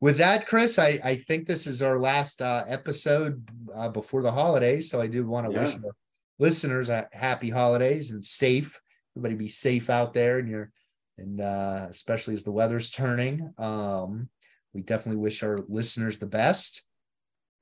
with 0.00 0.18
that, 0.18 0.46
Chris, 0.46 0.78
I 0.78 1.00
I 1.02 1.16
think 1.16 1.46
this 1.46 1.66
is 1.66 1.82
our 1.82 1.98
last 1.98 2.40
uh, 2.42 2.64
episode 2.66 3.48
uh, 3.74 3.88
before 3.88 4.22
the 4.22 4.32
holidays, 4.32 4.90
so 4.90 5.00
I 5.00 5.06
do 5.06 5.26
want 5.26 5.46
to 5.48 5.52
yeah. 5.52 5.62
wish 5.62 5.74
our 5.74 5.92
listeners 6.38 6.88
a 6.88 7.08
happy 7.12 7.50
holidays 7.50 8.12
and 8.12 8.24
safe. 8.24 8.80
Everybody 9.16 9.34
be 9.34 9.48
safe 9.48 9.90
out 9.90 10.14
there, 10.14 10.38
and 10.38 10.48
you're 10.48 10.70
and 11.18 11.40
uh, 11.40 11.86
especially 11.90 12.34
as 12.34 12.44
the 12.44 12.52
weather's 12.52 12.90
turning. 12.90 13.52
Um, 13.58 14.28
we 14.72 14.82
definitely 14.82 15.20
wish 15.20 15.42
our 15.42 15.58
listeners 15.68 16.18
the 16.18 16.26
best, 16.26 16.82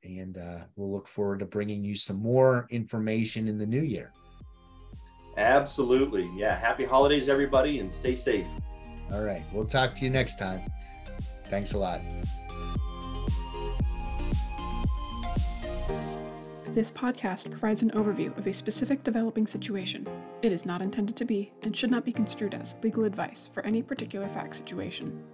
and 0.04 0.36
uh, 0.36 0.64
we'll 0.76 0.92
look 0.92 1.08
forward 1.08 1.38
to 1.40 1.46
bringing 1.46 1.82
you 1.82 1.94
some 1.94 2.20
more 2.20 2.66
information 2.70 3.48
in 3.48 3.56
the 3.56 3.66
new 3.66 3.82
year. 3.82 4.12
Absolutely. 5.38 6.30
Yeah. 6.34 6.58
Happy 6.58 6.84
holidays, 6.84 7.28
everybody, 7.28 7.80
and 7.80 7.92
stay 7.92 8.14
safe. 8.14 8.46
All 9.12 9.22
right. 9.22 9.44
We'll 9.52 9.66
talk 9.66 9.94
to 9.96 10.04
you 10.04 10.10
next 10.10 10.38
time. 10.38 10.62
Thanks 11.48 11.72
a 11.72 11.78
lot. 11.78 12.00
This 16.76 16.92
podcast 16.92 17.50
provides 17.50 17.82
an 17.82 17.90
overview 17.92 18.37
of 18.37 18.46
a 18.46 18.52
specific 18.52 19.02
developing 19.02 19.46
situation. 19.46 20.06
It 20.42 20.52
is 20.52 20.66
not 20.66 20.82
intended 20.82 21.16
to 21.16 21.24
be 21.24 21.50
and 21.62 21.74
should 21.74 21.90
not 21.90 22.04
be 22.04 22.12
construed 22.12 22.52
as 22.52 22.76
legal 22.82 23.04
advice 23.04 23.48
for 23.50 23.64
any 23.64 23.80
particular 23.82 24.28
fact 24.28 24.56
situation. 24.56 25.24